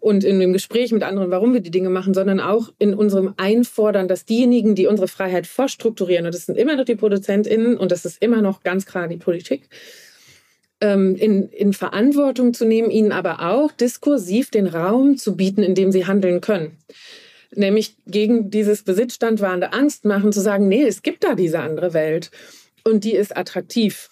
[0.00, 3.34] und in dem Gespräch mit anderen, warum wir die Dinge machen, sondern auch in unserem
[3.36, 7.90] Einfordern, dass diejenigen, die unsere Freiheit vorstrukturieren, und das sind immer noch die ProduzentInnen und
[7.92, 9.68] das ist immer noch ganz klar die Politik,
[10.80, 15.74] ähm, in, in Verantwortung zu nehmen, ihnen aber auch diskursiv den Raum zu bieten, in
[15.74, 16.76] dem sie handeln können.
[17.54, 22.30] Nämlich gegen dieses besitzstandwahrende Angst machen, zu sagen, nee, es gibt da diese andere Welt
[22.84, 24.10] und die ist attraktiv.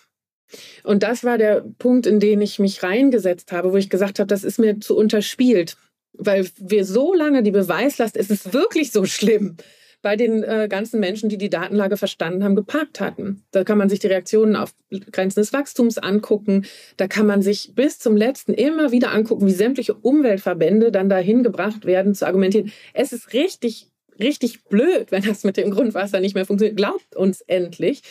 [0.83, 4.29] Und das war der Punkt, in den ich mich reingesetzt habe, wo ich gesagt habe,
[4.29, 5.77] das ist mir zu unterspielt,
[6.13, 9.57] weil wir so lange die Beweislast, es ist wirklich so schlimm,
[10.05, 13.43] bei den äh, ganzen Menschen, die die Datenlage verstanden haben, geparkt hatten.
[13.53, 14.75] Da kann man sich die Reaktionen auf
[15.11, 16.67] Grenzen des Wachstums angucken.
[16.99, 21.43] Da kann man sich bis zum letzten immer wieder angucken, wie sämtliche Umweltverbände dann dahin
[21.43, 22.71] gebracht werden, zu argumentieren.
[22.93, 23.89] Es ist richtig,
[24.21, 26.77] richtig blöd, wenn das mit dem Grundwasser nicht mehr funktioniert.
[26.77, 28.03] Glaubt uns endlich.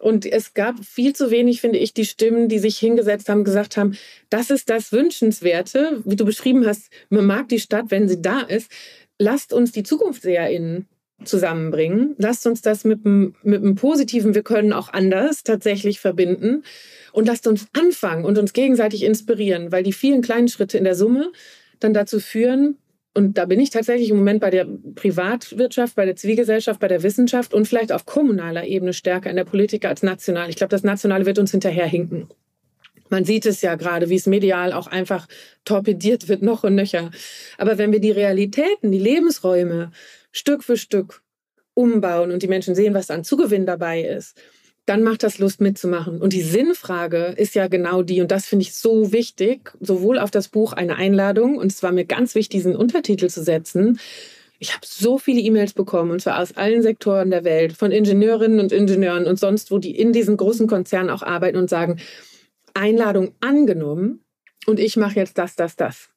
[0.00, 3.76] Und es gab viel zu wenig, finde ich, die Stimmen, die sich hingesetzt haben, gesagt
[3.76, 3.96] haben,
[4.28, 8.40] das ist das Wünschenswerte, wie du beschrieben hast, man mag die Stadt, wenn sie da
[8.40, 8.70] ist.
[9.18, 10.88] Lasst uns die ZukunftseherInnen
[11.24, 12.14] zusammenbringen.
[12.18, 16.64] Lasst uns das mit einem, mit positiven, wir können auch anders tatsächlich verbinden.
[17.12, 20.96] Und lasst uns anfangen und uns gegenseitig inspirieren, weil die vielen kleinen Schritte in der
[20.96, 21.30] Summe
[21.78, 22.78] dann dazu führen,
[23.16, 27.04] und da bin ich tatsächlich im Moment bei der Privatwirtschaft, bei der Zivilgesellschaft, bei der
[27.04, 30.50] Wissenschaft und vielleicht auf kommunaler Ebene stärker in der Politik als national.
[30.50, 32.28] Ich glaube, das Nationale wird uns hinterherhinken.
[33.10, 35.28] Man sieht es ja gerade, wie es medial auch einfach
[35.64, 37.12] torpediert wird, noch und nöcher.
[37.56, 39.92] Aber wenn wir die Realitäten, die Lebensräume
[40.32, 41.22] Stück für Stück
[41.74, 44.36] umbauen und die Menschen sehen, was an Zugewinn dabei ist,
[44.86, 46.20] dann macht das Lust mitzumachen.
[46.20, 50.30] Und die Sinnfrage ist ja genau die, und das finde ich so wichtig, sowohl auf
[50.30, 53.98] das Buch eine Einladung, und es war mir ganz wichtig, diesen Untertitel zu setzen.
[54.58, 58.60] Ich habe so viele E-Mails bekommen, und zwar aus allen Sektoren der Welt, von Ingenieurinnen
[58.60, 62.00] und Ingenieuren und sonst, wo die in diesen großen Konzernen auch arbeiten und sagen,
[62.74, 64.24] Einladung angenommen
[64.66, 66.13] und ich mache jetzt das, das, das.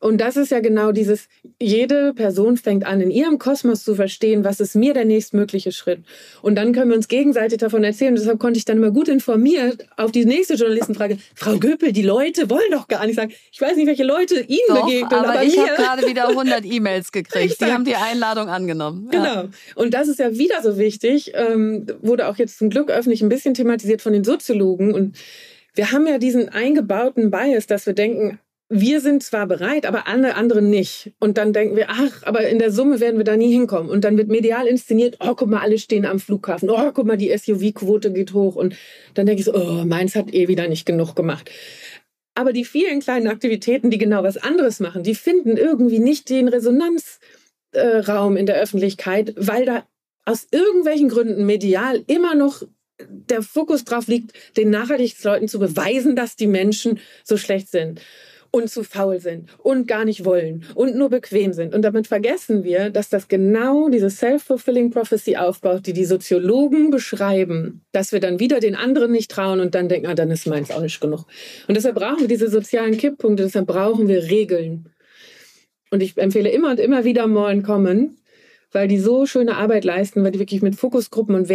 [0.00, 1.28] Und das ist ja genau dieses,
[1.60, 6.00] jede Person fängt an, in ihrem Kosmos zu verstehen, was ist mir der nächstmögliche Schritt.
[6.42, 8.12] Und dann können wir uns gegenseitig davon erzählen.
[8.12, 12.02] Und deshalb konnte ich dann immer gut informiert auf die nächste Journalistenfrage, Frau Göpel, die
[12.02, 15.12] Leute wollen doch gar nicht sagen, ich weiß nicht, welche Leute Ihnen doch, begegnen.
[15.12, 17.60] Aber, aber ich habe gerade wieder 100 E-Mails gekriegt.
[17.60, 19.10] die haben die Einladung angenommen.
[19.12, 19.18] Ja.
[19.18, 19.48] Genau.
[19.74, 23.28] Und das ist ja wieder so wichtig, ähm, wurde auch jetzt zum Glück öffentlich ein
[23.28, 24.94] bisschen thematisiert von den Soziologen.
[24.94, 25.16] Und
[25.74, 28.38] wir haben ja diesen eingebauten Bias, dass wir denken,
[28.76, 31.12] wir sind zwar bereit, aber alle anderen nicht.
[31.20, 33.88] Und dann denken wir, ach, aber in der Summe werden wir da nie hinkommen.
[33.88, 36.68] Und dann wird medial inszeniert, oh, guck mal, alle stehen am Flughafen.
[36.68, 38.56] Oh, guck mal, die SUV-Quote geht hoch.
[38.56, 38.74] Und
[39.14, 41.52] dann denke ich so, oh, meins hat eh wieder nicht genug gemacht.
[42.34, 46.48] Aber die vielen kleinen Aktivitäten, die genau was anderes machen, die finden irgendwie nicht den
[46.48, 49.86] Resonanzraum in der Öffentlichkeit, weil da
[50.24, 52.64] aus irgendwelchen Gründen medial immer noch
[53.08, 58.00] der Fokus drauf liegt, den Nachhaltigkeitsleuten zu beweisen, dass die Menschen so schlecht sind
[58.54, 61.74] und zu faul sind und gar nicht wollen und nur bequem sind.
[61.74, 67.82] Und damit vergessen wir, dass das genau diese self-fulfilling prophecy aufbaut, die die Soziologen beschreiben,
[67.90, 70.70] dass wir dann wieder den anderen nicht trauen und dann denken, ah, dann ist meins
[70.70, 71.26] auch nicht genug.
[71.66, 74.88] Und deshalb brauchen wir diese sozialen Kipppunkte, deshalb brauchen wir Regeln.
[75.90, 78.18] Und ich empfehle immer und immer wieder Mollen kommen,
[78.70, 81.48] weil die so schöne Arbeit leisten, weil die wirklich mit Fokusgruppen und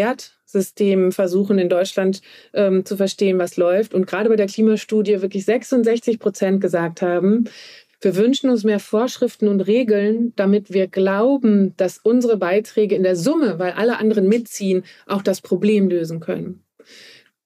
[0.53, 2.21] Wertsystemen versuchen, in Deutschland
[2.53, 3.93] ähm, zu verstehen, was läuft.
[3.93, 7.45] Und gerade bei der Klimastudie wirklich 66 Prozent gesagt haben,
[8.01, 13.17] wir wünschen uns mehr Vorschriften und Regeln, damit wir glauben, dass unsere Beiträge in der
[13.17, 16.63] Summe, weil alle anderen mitziehen, auch das Problem lösen können.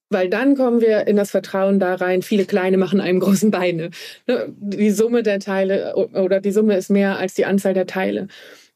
[0.10, 3.89] Weil dann kommen wir in das Vertrauen da rein, viele kleine machen einem großen Beine.
[4.28, 8.28] Ne, die Summe der Teile oder die Summe ist mehr als die Anzahl der Teile.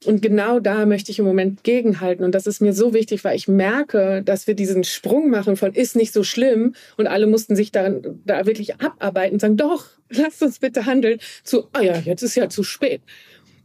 [0.05, 2.23] Und genau da möchte ich im Moment gegenhalten.
[2.23, 5.73] Und das ist mir so wichtig, weil ich merke, dass wir diesen Sprung machen von
[5.73, 9.85] ist nicht so schlimm und alle mussten sich darin, da wirklich abarbeiten und sagen, doch,
[10.09, 13.01] lasst uns bitte handeln, zu, ah ja, jetzt ist ja zu spät.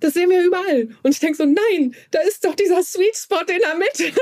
[0.01, 0.89] Das sehen wir überall.
[1.03, 4.21] Und ich denke so, nein, da ist doch dieser Sweet Spot in der Mitte.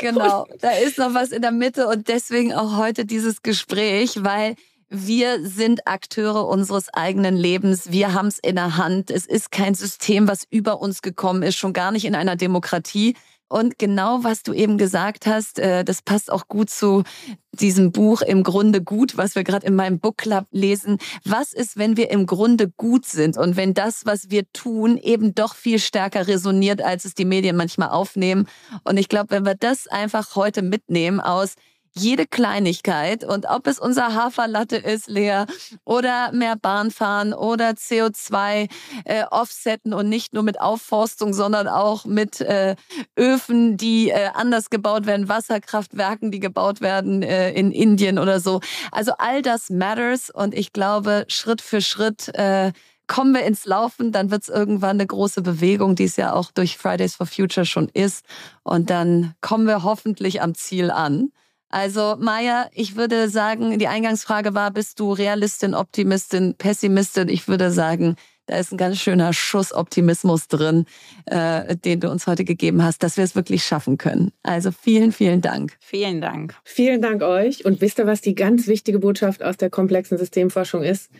[0.00, 4.56] Genau, da ist noch was in der Mitte und deswegen auch heute dieses Gespräch, weil
[4.92, 7.90] wir sind Akteure unseres eigenen Lebens.
[7.90, 9.10] Wir haben es in der Hand.
[9.10, 13.16] Es ist kein System, was über uns gekommen ist, schon gar nicht in einer Demokratie.
[13.48, 17.04] Und genau was du eben gesagt hast, äh, das passt auch gut zu
[17.52, 20.98] diesem Buch im Grunde gut, was wir gerade in meinem Book Club lesen.
[21.24, 25.34] Was ist, wenn wir im Grunde gut sind und wenn das, was wir tun, eben
[25.34, 28.46] doch viel stärker resoniert, als es die Medien manchmal aufnehmen?
[28.84, 31.54] Und ich glaube, wenn wir das einfach heute mitnehmen aus,
[31.94, 35.44] jede Kleinigkeit und ob es unser Haferlatte ist, Lea,
[35.84, 38.68] oder mehr Bahn fahren oder CO2
[39.04, 42.76] äh, offsetten und nicht nur mit Aufforstung, sondern auch mit äh,
[43.18, 48.60] Öfen, die äh, anders gebaut werden, Wasserkraftwerken, die gebaut werden äh, in Indien oder so.
[48.90, 52.72] Also all das matters und ich glaube, Schritt für Schritt äh,
[53.06, 56.50] kommen wir ins Laufen, dann wird es irgendwann eine große Bewegung, die es ja auch
[56.50, 58.24] durch Fridays for Future schon ist.
[58.62, 61.30] Und dann kommen wir hoffentlich am Ziel an.
[61.72, 67.30] Also Maya, ich würde sagen, die Eingangsfrage war, bist du Realistin, Optimistin, Pessimistin?
[67.30, 70.84] Ich würde sagen, da ist ein ganz schöner Schuss Optimismus drin,
[71.24, 74.32] äh, den du uns heute gegeben hast, dass wir es wirklich schaffen können.
[74.42, 75.76] Also vielen, vielen Dank.
[75.80, 76.54] Vielen Dank.
[76.62, 77.64] Vielen Dank euch.
[77.64, 81.10] Und wisst ihr, was die ganz wichtige Botschaft aus der komplexen Systemforschung ist?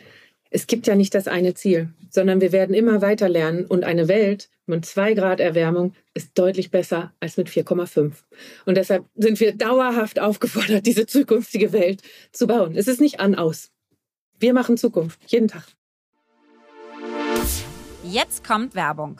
[0.55, 4.07] Es gibt ja nicht das eine Ziel, sondern wir werden immer weiter lernen und eine
[4.07, 8.13] Welt mit 2 Grad Erwärmung ist deutlich besser als mit 4,5.
[8.67, 12.75] Und deshalb sind wir dauerhaft aufgefordert, diese zukünftige Welt zu bauen.
[12.77, 13.71] Es ist nicht an aus.
[14.37, 15.65] Wir machen Zukunft, jeden Tag.
[18.03, 19.19] Jetzt kommt Werbung.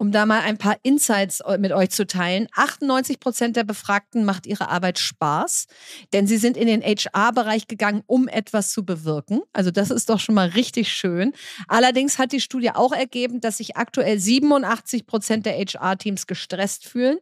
[0.00, 2.48] um da mal ein paar Insights äh, mit euch zu teilen.
[2.54, 5.66] 98 Prozent der Befragten macht ihre Arbeit Spaß,
[6.14, 9.42] denn sie sind in den HR-Bereich gegangen, um etwas zu bewirken.
[9.52, 11.34] Also das ist doch schon mal richtig schön.
[11.68, 17.18] Allerdings hat die Studie auch ergeben, dass sich aktuell 87 Prozent der HR-Teams gestresst fühlen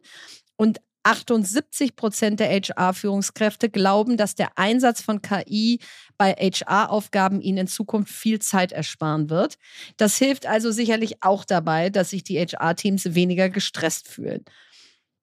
[0.55, 5.79] und 78 Prozent der HR-Führungskräfte glauben, dass der Einsatz von KI
[6.19, 9.57] bei HR-Aufgaben ihnen in Zukunft viel Zeit ersparen wird.
[9.97, 14.45] Das hilft also sicherlich auch dabei, dass sich die HR-Teams weniger gestresst fühlen.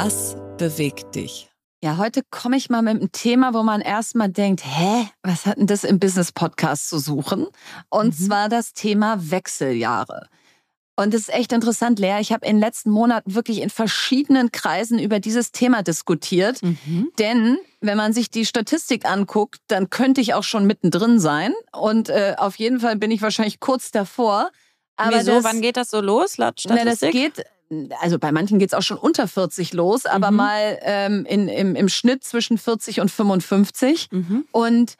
[0.00, 1.50] Was bewegt dich?
[1.82, 5.58] Ja, heute komme ich mal mit einem Thema, wo man erstmal denkt, hä, was hat
[5.58, 7.48] denn das im Business Podcast zu suchen?
[7.90, 8.26] Und mhm.
[8.26, 10.28] zwar das Thema Wechseljahre.
[10.94, 12.18] Und es ist echt interessant, Lea.
[12.20, 16.62] Ich habe in den letzten Monaten wirklich in verschiedenen Kreisen über dieses Thema diskutiert.
[16.62, 17.10] Mhm.
[17.18, 21.52] Denn wenn man sich die Statistik anguckt, dann könnte ich auch schon mittendrin sein.
[21.72, 24.52] Und äh, auf jeden Fall bin ich wahrscheinlich kurz davor.
[24.94, 25.32] Aber Wieso?
[25.32, 26.84] Das, Wann geht das so los, laut Statistik?
[26.84, 27.44] Na, das geht
[28.00, 30.36] also bei manchen geht es auch schon unter 40 los, aber mhm.
[30.36, 34.08] mal ähm, in, im, im Schnitt zwischen 40 und 55.
[34.10, 34.44] Mhm.
[34.52, 34.94] Und,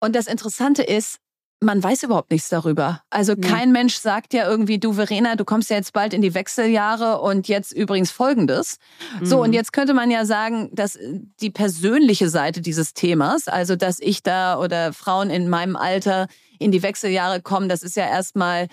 [0.00, 1.18] und das Interessante ist,
[1.62, 3.02] man weiß überhaupt nichts darüber.
[3.10, 3.46] Also nee.
[3.46, 7.20] kein Mensch sagt ja irgendwie, du Verena, du kommst ja jetzt bald in die Wechseljahre
[7.20, 8.78] und jetzt übrigens Folgendes.
[9.20, 9.26] Mhm.
[9.26, 9.54] So, und mhm.
[9.54, 10.98] jetzt könnte man ja sagen, dass
[11.40, 16.28] die persönliche Seite dieses Themas, also dass ich da oder Frauen in meinem Alter
[16.58, 18.68] in die Wechseljahre kommen, das ist ja erstmal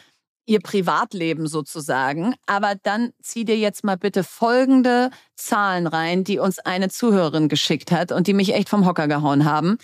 [0.48, 2.34] ihr Privatleben sozusagen.
[2.48, 7.92] Aber dann zieh dir jetzt mal bitte folgende Zahlen rein, die uns eine Zuhörerin geschickt
[7.92, 9.78] hat und die mich echt vom Hocker gehauen haben.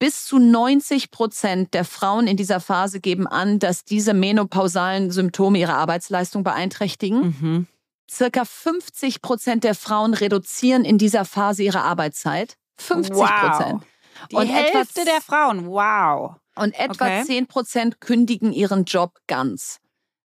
[0.00, 5.58] Bis zu 90 Prozent der Frauen in dieser Phase geben an, dass diese menopausalen Symptome
[5.58, 7.36] ihre Arbeitsleistung beeinträchtigen.
[7.40, 7.66] Mhm.
[8.10, 12.56] Circa 50 Prozent der Frauen reduzieren in dieser Phase ihre Arbeitszeit.
[12.76, 13.72] 50 Prozent.
[13.72, 13.82] Wow.
[14.30, 16.36] Die und Hälfte der Frauen, wow.
[16.54, 17.24] Und etwa okay.
[17.24, 19.80] 10 Prozent kündigen ihren Job ganz.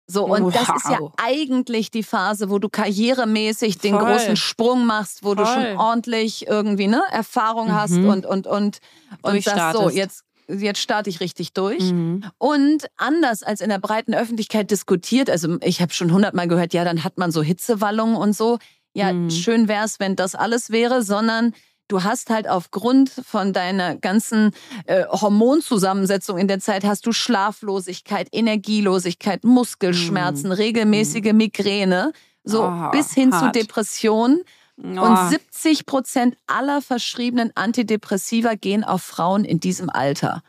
[0.06, 0.54] So, und wow.
[0.54, 4.06] das ist ja eigentlich die Phase, wo du karrieremäßig den Voll.
[4.06, 5.38] großen Sprung machst, wo Voll.
[5.38, 7.74] du schon ordentlich irgendwie ne, Erfahrung mhm.
[7.74, 8.80] hast und, und, und,
[9.22, 11.92] und sagst so, jetzt, jetzt starte ich richtig durch.
[11.92, 12.26] Mhm.
[12.38, 16.84] Und anders als in der breiten Öffentlichkeit diskutiert, also ich habe schon hundertmal gehört, ja,
[16.84, 18.60] dann hat man so Hitzewallungen und so.
[18.94, 19.30] Ja, mhm.
[19.30, 21.54] schön wäre es, wenn das alles wäre, sondern
[21.94, 24.50] du hast halt aufgrund von deiner ganzen
[24.88, 30.56] äh, Hormonzusammensetzung in der Zeit hast du Schlaflosigkeit, Energielosigkeit, Muskelschmerzen, mhm.
[30.56, 31.38] regelmäßige mhm.
[31.38, 32.12] Migräne,
[32.44, 33.54] so oh, bis hin hart.
[33.54, 34.42] zu Depressionen.
[34.76, 35.02] Oh.
[35.02, 40.42] Und 70 Prozent aller verschriebenen Antidepressiva gehen auf Frauen in diesem Alter.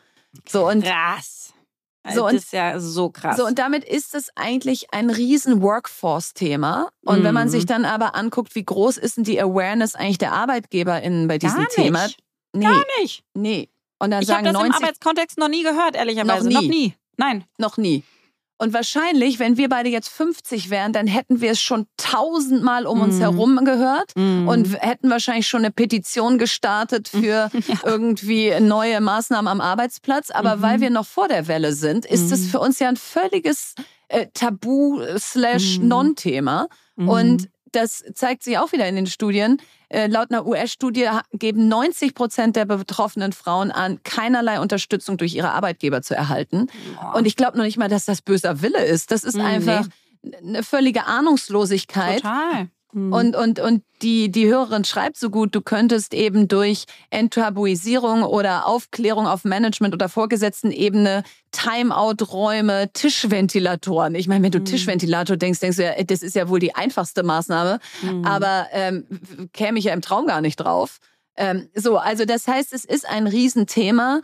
[0.48, 1.43] So und Krass.
[2.12, 3.38] So, das ist ja so krass.
[3.38, 6.90] So, und damit ist es eigentlich ein riesen Workforce-Thema.
[7.02, 7.24] Und mhm.
[7.24, 7.68] wenn man sich mhm.
[7.68, 11.68] dann aber anguckt, wie groß ist denn die Awareness eigentlich der ArbeitgeberInnen bei diesem Gar
[11.68, 12.08] Thema?
[12.52, 12.64] Nee.
[12.64, 13.24] Gar nicht.
[13.32, 13.70] Nee.
[13.98, 16.48] Und dann ich habe das 90, im Arbeitskontext noch nie gehört, ehrlicherweise.
[16.50, 16.66] Noch nie.
[16.66, 16.94] Noch nie.
[17.16, 17.44] Nein.
[17.58, 18.02] Noch nie.
[18.56, 23.00] Und wahrscheinlich, wenn wir beide jetzt 50 wären, dann hätten wir es schon tausendmal um
[23.00, 23.20] uns mm.
[23.20, 24.46] herum gehört mm.
[24.46, 27.80] und hätten wahrscheinlich schon eine Petition gestartet für ja.
[27.84, 30.30] irgendwie neue Maßnahmen am Arbeitsplatz.
[30.30, 30.62] Aber mhm.
[30.62, 32.46] weil wir noch vor der Welle sind, ist es mhm.
[32.46, 33.74] für uns ja ein völliges
[34.08, 36.68] äh, Tabu-slash-Non-Thema.
[36.96, 37.08] Mhm.
[37.08, 39.60] Und das zeigt sich auch wieder in den Studien.
[39.88, 45.52] Äh, laut einer US-Studie geben 90 Prozent der betroffenen Frauen an, keinerlei Unterstützung durch ihre
[45.52, 46.68] Arbeitgeber zu erhalten.
[47.00, 47.16] Boah.
[47.16, 49.10] Und ich glaube noch nicht mal, dass das böser Wille ist.
[49.10, 49.86] Das ist mhm, einfach
[50.42, 52.22] eine völlige Ahnungslosigkeit.
[52.22, 52.68] Total.
[52.94, 53.12] Mhm.
[53.12, 58.66] Und, und, und die, die Hörerin schreibt so gut, du könntest eben durch Enttabuisierung oder
[58.66, 64.14] Aufklärung auf Management- oder Vorgesetzten-Ebene Timeout-Räume, Tischventilatoren.
[64.14, 64.64] Ich meine, wenn du mhm.
[64.64, 67.80] Tischventilator denkst, denkst du ja, das ist ja wohl die einfachste Maßnahme.
[68.02, 68.24] Mhm.
[68.24, 69.06] Aber ähm,
[69.52, 70.98] käme ich ja im Traum gar nicht drauf.
[71.36, 74.20] Ähm, so, also das heißt, es ist ein Riesenthema.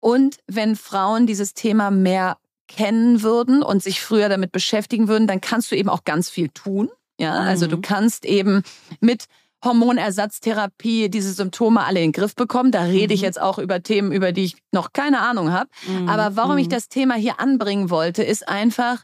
[0.00, 2.38] Und wenn Frauen dieses Thema mehr
[2.68, 6.48] kennen würden und sich früher damit beschäftigen würden, dann kannst du eben auch ganz viel
[6.48, 6.88] tun.
[7.18, 7.48] Ja, mhm.
[7.48, 7.82] also du mhm.
[7.82, 8.62] kannst eben
[9.00, 9.26] mit
[9.64, 12.70] Hormonersatztherapie diese Symptome alle in den Griff bekommen.
[12.70, 13.26] Da rede ich mhm.
[13.26, 15.70] jetzt auch über Themen, über die ich noch keine Ahnung habe.
[15.86, 16.08] Mhm.
[16.08, 16.70] Aber warum ich mhm.
[16.70, 19.02] das Thema hier anbringen wollte, ist einfach,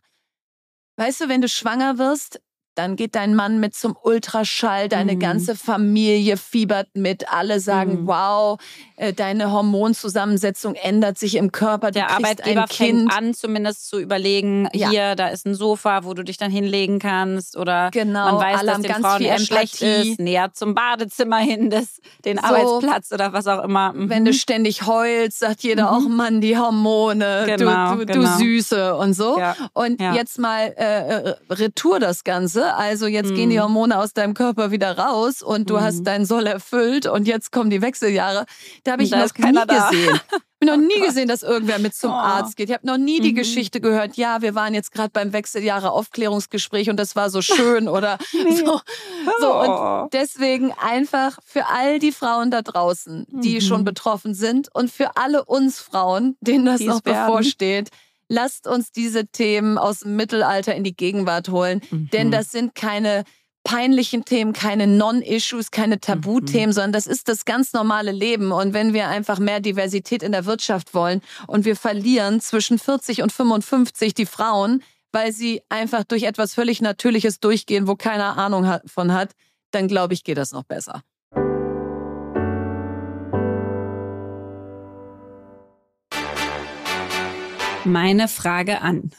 [0.96, 2.40] weißt du, wenn du schwanger wirst,
[2.74, 5.20] dann geht dein Mann mit zum Ultraschall, deine mhm.
[5.20, 8.06] ganze Familie fiebert mit, alle sagen, mhm.
[8.06, 8.60] wow,
[8.96, 11.90] äh, deine Hormonzusammensetzung ändert sich im Körper.
[11.90, 14.90] Der Arbeitgeber fängt an, zumindest zu überlegen, ja.
[14.90, 17.56] hier, da ist ein Sofa, wo du dich dann hinlegen kannst.
[17.56, 21.68] Oder genau, man weiß, alle dass den ganz Frauen schlecht ist, näher zum Badezimmer hin,
[21.68, 23.92] das, den so, Arbeitsplatz oder was auch immer.
[23.92, 24.08] Mhm.
[24.08, 25.96] Wenn du ständig heulst, sagt jeder, mhm.
[25.96, 28.30] auch Mann, die Hormone, genau, du, du, genau.
[28.30, 29.38] du Süße und so.
[29.38, 29.56] Ja.
[29.72, 30.14] Und ja.
[30.14, 32.61] jetzt mal äh, äh retour das Ganze.
[32.64, 33.34] Also jetzt mhm.
[33.34, 33.62] gehen die mhm.
[33.62, 35.80] Hormone aus deinem Körper wieder raus und du mhm.
[35.80, 38.46] hast deinen Soll erfüllt und jetzt kommen die Wechseljahre.
[38.84, 39.90] Da habe ich noch nie da.
[39.90, 40.20] gesehen.
[40.62, 42.14] Ich habe noch nie gesehen, dass irgendwer mit zum oh.
[42.14, 42.68] Arzt geht.
[42.68, 43.36] Ich habe noch nie die mhm.
[43.36, 47.88] Geschichte gehört, ja, wir waren jetzt gerade beim Wechseljahre Aufklärungsgespräch und das war so schön
[47.88, 48.54] oder nee.
[48.54, 48.80] so.
[49.40, 49.54] so.
[49.60, 50.08] Und oh.
[50.12, 53.60] deswegen einfach für all die Frauen da draußen, die mhm.
[53.60, 57.26] schon betroffen sind und für alle uns Frauen, denen das Dies noch werden.
[57.26, 57.90] bevorsteht,
[58.33, 62.09] lasst uns diese Themen aus dem Mittelalter in die Gegenwart holen, mhm.
[62.11, 63.24] denn das sind keine
[63.64, 66.72] peinlichen Themen, keine Non-Issues, keine Tabuthemen, mhm.
[66.72, 68.51] sondern das ist das ganz normale Leben.
[68.51, 73.22] Und wenn wir einfach mehr Diversität in der Wirtschaft wollen und wir verlieren zwischen 40
[73.22, 78.80] und 55 die Frauen, weil sie einfach durch etwas völlig Natürliches durchgehen, wo keiner Ahnung
[78.87, 79.33] von hat,
[79.70, 81.03] dann glaube ich, geht das noch besser.
[87.85, 89.11] Meine Frage an.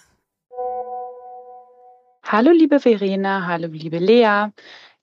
[2.24, 4.48] Hallo liebe Verena, hallo liebe Lea.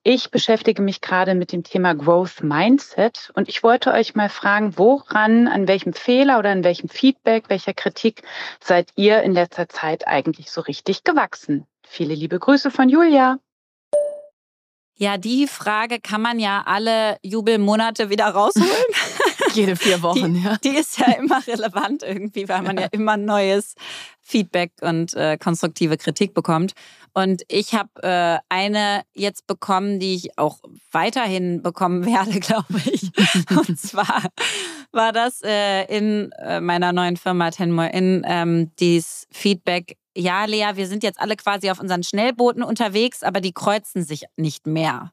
[0.02, 4.78] Ich beschäftige mich gerade mit dem Thema Growth Mindset und ich wollte euch mal fragen,
[4.78, 8.22] woran, an welchem Fehler oder an welchem Feedback, welcher Kritik
[8.60, 11.66] seid ihr in letzter Zeit eigentlich so richtig gewachsen?
[11.86, 13.38] Viele liebe Grüße von Julia.
[14.94, 18.68] Ja, die Frage kann man ja alle Jubelmonate wieder rausholen.
[19.54, 20.56] Jede vier Wochen, die, ja.
[20.62, 23.74] Die ist ja immer relevant irgendwie, weil man ja, ja immer neues
[24.22, 26.72] Feedback und äh, konstruktive Kritik bekommt.
[27.12, 30.58] Und ich habe äh, eine jetzt bekommen, die ich auch
[30.92, 33.10] weiterhin bekommen werde, glaube ich.
[33.56, 34.24] und zwar
[34.92, 40.72] war das äh, in äh, meiner neuen Firma Tenmore in ähm, dieses Feedback ja, Lea,
[40.74, 45.12] wir sind jetzt alle quasi auf unseren Schnellbooten unterwegs, aber die kreuzen sich nicht mehr.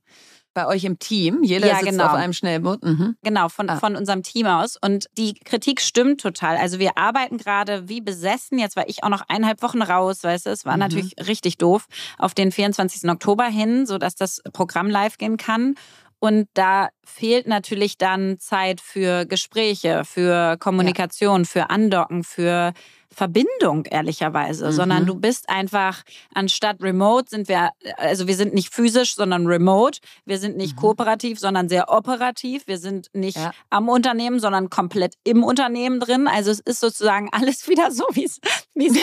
[0.57, 1.43] Bei euch im Team?
[1.43, 2.05] Jeder ja, sitzt genau.
[2.05, 2.83] auf einem Schnellboot?
[2.83, 3.15] Mhm.
[3.21, 3.77] Genau, von, ah.
[3.77, 4.75] von unserem Team aus.
[4.75, 6.57] Und die Kritik stimmt total.
[6.57, 8.57] Also wir arbeiten gerade wie besessen.
[8.57, 10.79] Jetzt war ich auch noch eineinhalb Wochen raus, weißt du, es war mhm.
[10.79, 11.85] natürlich richtig doof,
[12.17, 13.07] auf den 24.
[13.07, 15.75] Oktober hin, sodass das Programm live gehen kann.
[16.17, 21.45] Und da fehlt natürlich dann Zeit für Gespräche, für Kommunikation, ja.
[21.45, 22.73] für Andocken, für
[23.17, 24.71] Verbindung, ehrlicherweise, mhm.
[24.73, 26.03] sondern du bist einfach,
[26.35, 30.01] anstatt remote sind wir, also wir sind nicht physisch, sondern remote.
[30.25, 30.81] Wir sind nicht mhm.
[30.81, 32.67] kooperativ, sondern sehr operativ.
[32.67, 33.53] Wir sind nicht ja.
[33.71, 36.27] am Unternehmen, sondern komplett im Unternehmen drin.
[36.27, 38.39] Also es ist sozusagen alles wieder so, wie es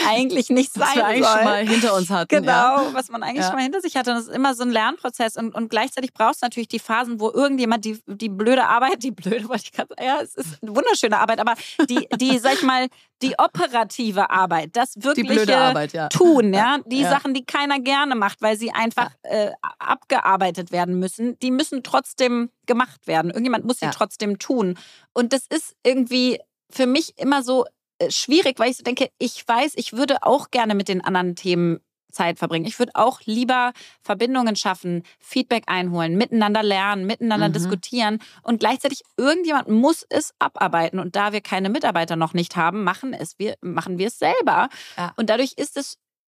[0.07, 1.35] eigentlich nicht sein was wir eigentlich soll.
[1.35, 2.27] schon mal hinter uns hatten.
[2.29, 2.89] Genau, ja.
[2.93, 3.47] was man eigentlich ja.
[3.47, 4.11] schon mal hinter sich hatte.
[4.11, 5.37] Und das ist immer so ein Lernprozess.
[5.37, 9.11] Und, und gleichzeitig brauchst du natürlich die Phasen, wo irgendjemand die, die blöde Arbeit, die
[9.11, 11.55] blöde, wollte ich gerade sagen, ja, es ist eine wunderschöne Arbeit, aber
[11.89, 12.87] die, die, sag ich mal,
[13.21, 16.09] die operative Arbeit, das wirkliche Arbeit, ja.
[16.09, 17.05] Tun, ja, die.
[17.05, 22.49] Sachen, die keiner gerne macht, weil sie einfach äh, abgearbeitet werden müssen, die müssen trotzdem
[22.65, 23.29] gemacht werden.
[23.29, 24.77] Irgendjemand muss sie trotzdem tun.
[25.13, 26.39] Und das ist irgendwie
[26.69, 27.65] für mich immer so
[28.09, 31.79] schwierig, weil ich so denke, ich weiß, ich würde auch gerne mit den anderen Themen
[32.15, 32.65] Zeit verbringen.
[32.65, 37.53] Ich würde auch lieber Verbindungen schaffen, Feedback einholen, miteinander lernen, miteinander mhm.
[37.53, 42.83] diskutieren und gleichzeitig irgendjemand muss es abarbeiten und da wir keine Mitarbeiter noch nicht haben,
[42.83, 45.13] machen es wir machen wir es selber ja.
[45.17, 45.97] und dadurch ist es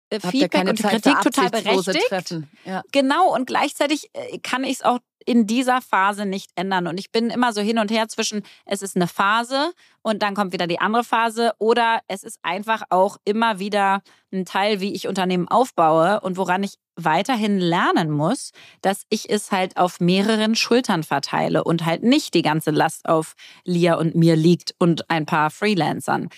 [0.10, 2.36] äh, Feedback und Kritik total berechtigt.
[2.66, 2.84] Ja.
[2.92, 6.88] Genau, und gleichzeitig äh, kann ich es auch in dieser Phase nicht ändern.
[6.88, 10.36] Und ich bin immer so hin und her zwischen, es ist eine Phase und dann
[10.36, 14.02] kommt wieder die andere Phase oder es ist einfach auch immer wieder
[14.32, 18.52] ein Teil, wie ich Unternehmen aufbaue und woran ich weiterhin lernen muss,
[18.82, 23.36] dass ich es halt auf mehreren Schultern verteile und halt nicht die ganze Last auf
[23.66, 26.30] Lia und mir liegt und ein paar Freelancern.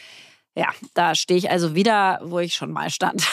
[0.59, 3.25] Ja, da stehe ich also wieder, wo ich schon mal stand.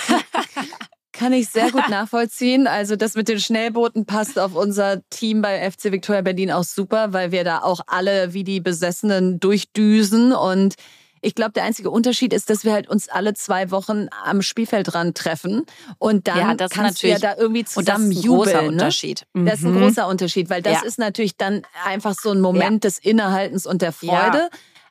[1.12, 2.68] Kann ich sehr gut nachvollziehen.
[2.68, 7.12] Also das mit den Schnellbooten passt auf unser Team bei FC Victoria Berlin auch super,
[7.12, 10.76] weil wir da auch alle wie die Besessenen durchdüsen und
[11.22, 15.16] ich glaube, der einzige Unterschied ist, dass wir halt uns alle zwei Wochen am Spielfeldrand
[15.16, 15.64] treffen
[15.98, 18.44] und dann ja, das kannst du ja da irgendwie zusammen das ist ein jubeln.
[18.44, 18.68] Großer ne?
[18.68, 19.26] Unterschied.
[19.32, 19.46] Mhm.
[19.46, 19.80] Das ist ein mhm.
[19.80, 20.82] großer Unterschied, weil das ja.
[20.82, 22.90] ist natürlich dann einfach so ein Moment ja.
[22.90, 24.38] des Innehaltens und der Freude.
[24.38, 24.48] Ja.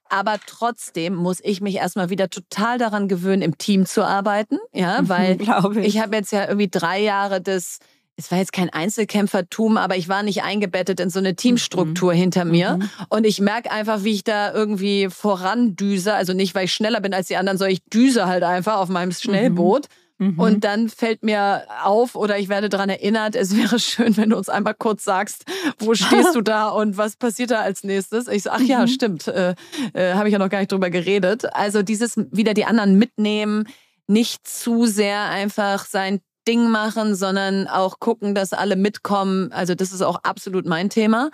[0.10, 4.58] Aber trotzdem muss ich mich erstmal wieder total daran gewöhnen, im Team zu arbeiten.
[4.74, 7.80] Ja, weil ich, ich habe jetzt ja irgendwie drei Jahre des
[8.18, 12.18] es war jetzt kein Einzelkämpfertum, aber ich war nicht eingebettet in so eine Teamstruktur mhm.
[12.18, 12.78] hinter mir.
[12.78, 12.90] Mhm.
[13.10, 16.14] Und ich merke einfach, wie ich da irgendwie vorandüse.
[16.14, 18.88] Also nicht, weil ich schneller bin als die anderen, sondern ich düse halt einfach auf
[18.88, 19.90] meinem Schnellboot.
[19.90, 20.05] Mhm.
[20.18, 20.40] Mhm.
[20.40, 24.38] Und dann fällt mir auf oder ich werde daran erinnert, es wäre schön, wenn du
[24.38, 25.44] uns einmal kurz sagst,
[25.80, 28.28] wo stehst du da und was passiert da als nächstes.
[28.28, 28.88] Ich so, ach ja, mhm.
[28.88, 29.56] stimmt, äh,
[29.94, 31.54] äh, habe ich ja noch gar nicht drüber geredet.
[31.54, 33.68] Also dieses wieder die anderen mitnehmen,
[34.08, 39.52] nicht zu sehr einfach sein Ding machen, sondern auch gucken, dass alle mitkommen.
[39.52, 41.32] Also das ist auch absolut mein Thema.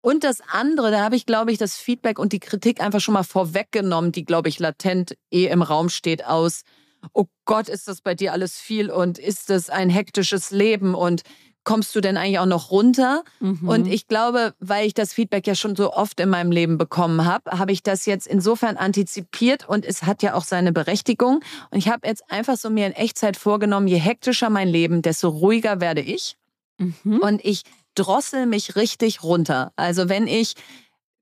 [0.00, 3.14] Und das andere, da habe ich, glaube ich, das Feedback und die Kritik einfach schon
[3.14, 6.62] mal vorweggenommen, die, glaube ich, latent eh im Raum steht aus
[7.12, 11.22] oh Gott, ist das bei dir alles viel und ist das ein hektisches Leben und
[11.64, 13.24] kommst du denn eigentlich auch noch runter?
[13.40, 13.68] Mhm.
[13.68, 17.26] Und ich glaube, weil ich das Feedback ja schon so oft in meinem Leben bekommen
[17.26, 21.40] habe, habe ich das jetzt insofern antizipiert und es hat ja auch seine Berechtigung.
[21.70, 25.28] Und ich habe jetzt einfach so mir in Echtzeit vorgenommen, je hektischer mein Leben, desto
[25.28, 26.38] ruhiger werde ich.
[26.78, 27.18] Mhm.
[27.18, 27.64] Und ich
[27.94, 29.72] drossel mich richtig runter.
[29.76, 30.54] Also wenn ich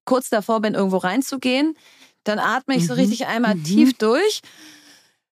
[0.04, 1.76] kurz davor bin, irgendwo reinzugehen,
[2.22, 2.86] dann atme ich mhm.
[2.86, 3.64] so richtig einmal mhm.
[3.64, 4.42] tief durch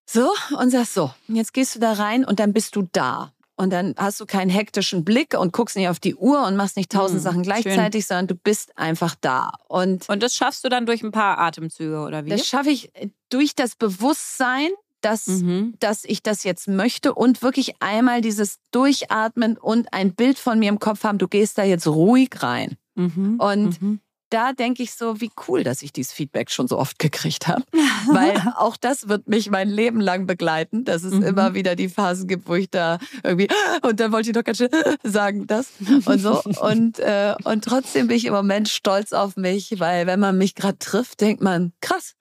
[0.05, 3.31] so, und sagst so, jetzt gehst du da rein und dann bist du da.
[3.57, 6.75] Und dann hast du keinen hektischen Blick und guckst nicht auf die Uhr und machst
[6.75, 8.07] nicht tausend hm, Sachen gleichzeitig, schön.
[8.09, 9.53] sondern du bist einfach da.
[9.69, 12.29] Und, und das schaffst du dann durch ein paar Atemzüge oder wie?
[12.29, 14.69] Das schaffe ich äh, durch das Bewusstsein,
[14.99, 15.75] dass, mhm.
[15.79, 20.67] dass ich das jetzt möchte und wirklich einmal dieses Durchatmen und ein Bild von mir
[20.67, 22.75] im Kopf haben, du gehst da jetzt ruhig rein.
[22.95, 23.39] Mhm.
[23.39, 23.99] Und mhm
[24.35, 27.63] da denke ich so, wie cool, dass ich dieses Feedback schon so oft gekriegt habe.
[28.11, 31.23] Weil auch das wird mich mein Leben lang begleiten, dass es mhm.
[31.23, 33.47] immer wieder die Phasen gibt, wo ich da irgendwie,
[33.81, 34.69] und dann wollte ich doch ganz schön
[35.03, 35.69] sagen, das
[36.05, 36.41] und so.
[36.59, 40.53] Und, äh, und trotzdem bin ich im Moment stolz auf mich, weil wenn man mich
[40.53, 42.15] gerade trifft, denkt man, krass,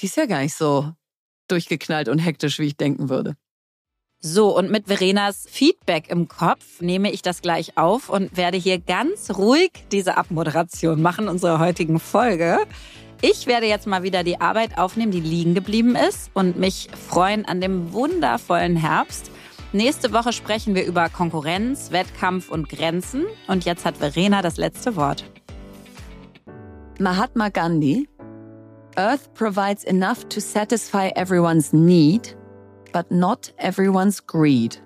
[0.00, 0.92] die ist ja gar nicht so
[1.46, 3.36] durchgeknallt und hektisch, wie ich denken würde.
[4.26, 8.78] So, und mit Verenas Feedback im Kopf nehme ich das gleich auf und werde hier
[8.78, 12.60] ganz ruhig diese Abmoderation machen, unserer heutigen Folge.
[13.20, 17.44] Ich werde jetzt mal wieder die Arbeit aufnehmen, die liegen geblieben ist und mich freuen
[17.44, 19.30] an dem wundervollen Herbst.
[19.74, 23.26] Nächste Woche sprechen wir über Konkurrenz, Wettkampf und Grenzen.
[23.46, 25.30] Und jetzt hat Verena das letzte Wort.
[26.98, 28.08] Mahatma Gandhi.
[28.96, 32.34] Earth provides enough to satisfy everyone's need
[32.94, 34.80] but not everyone's greed.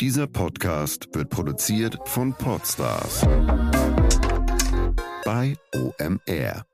[0.00, 3.22] Dieser Podcast wird produziert von Podstars
[5.24, 6.64] bei OMR.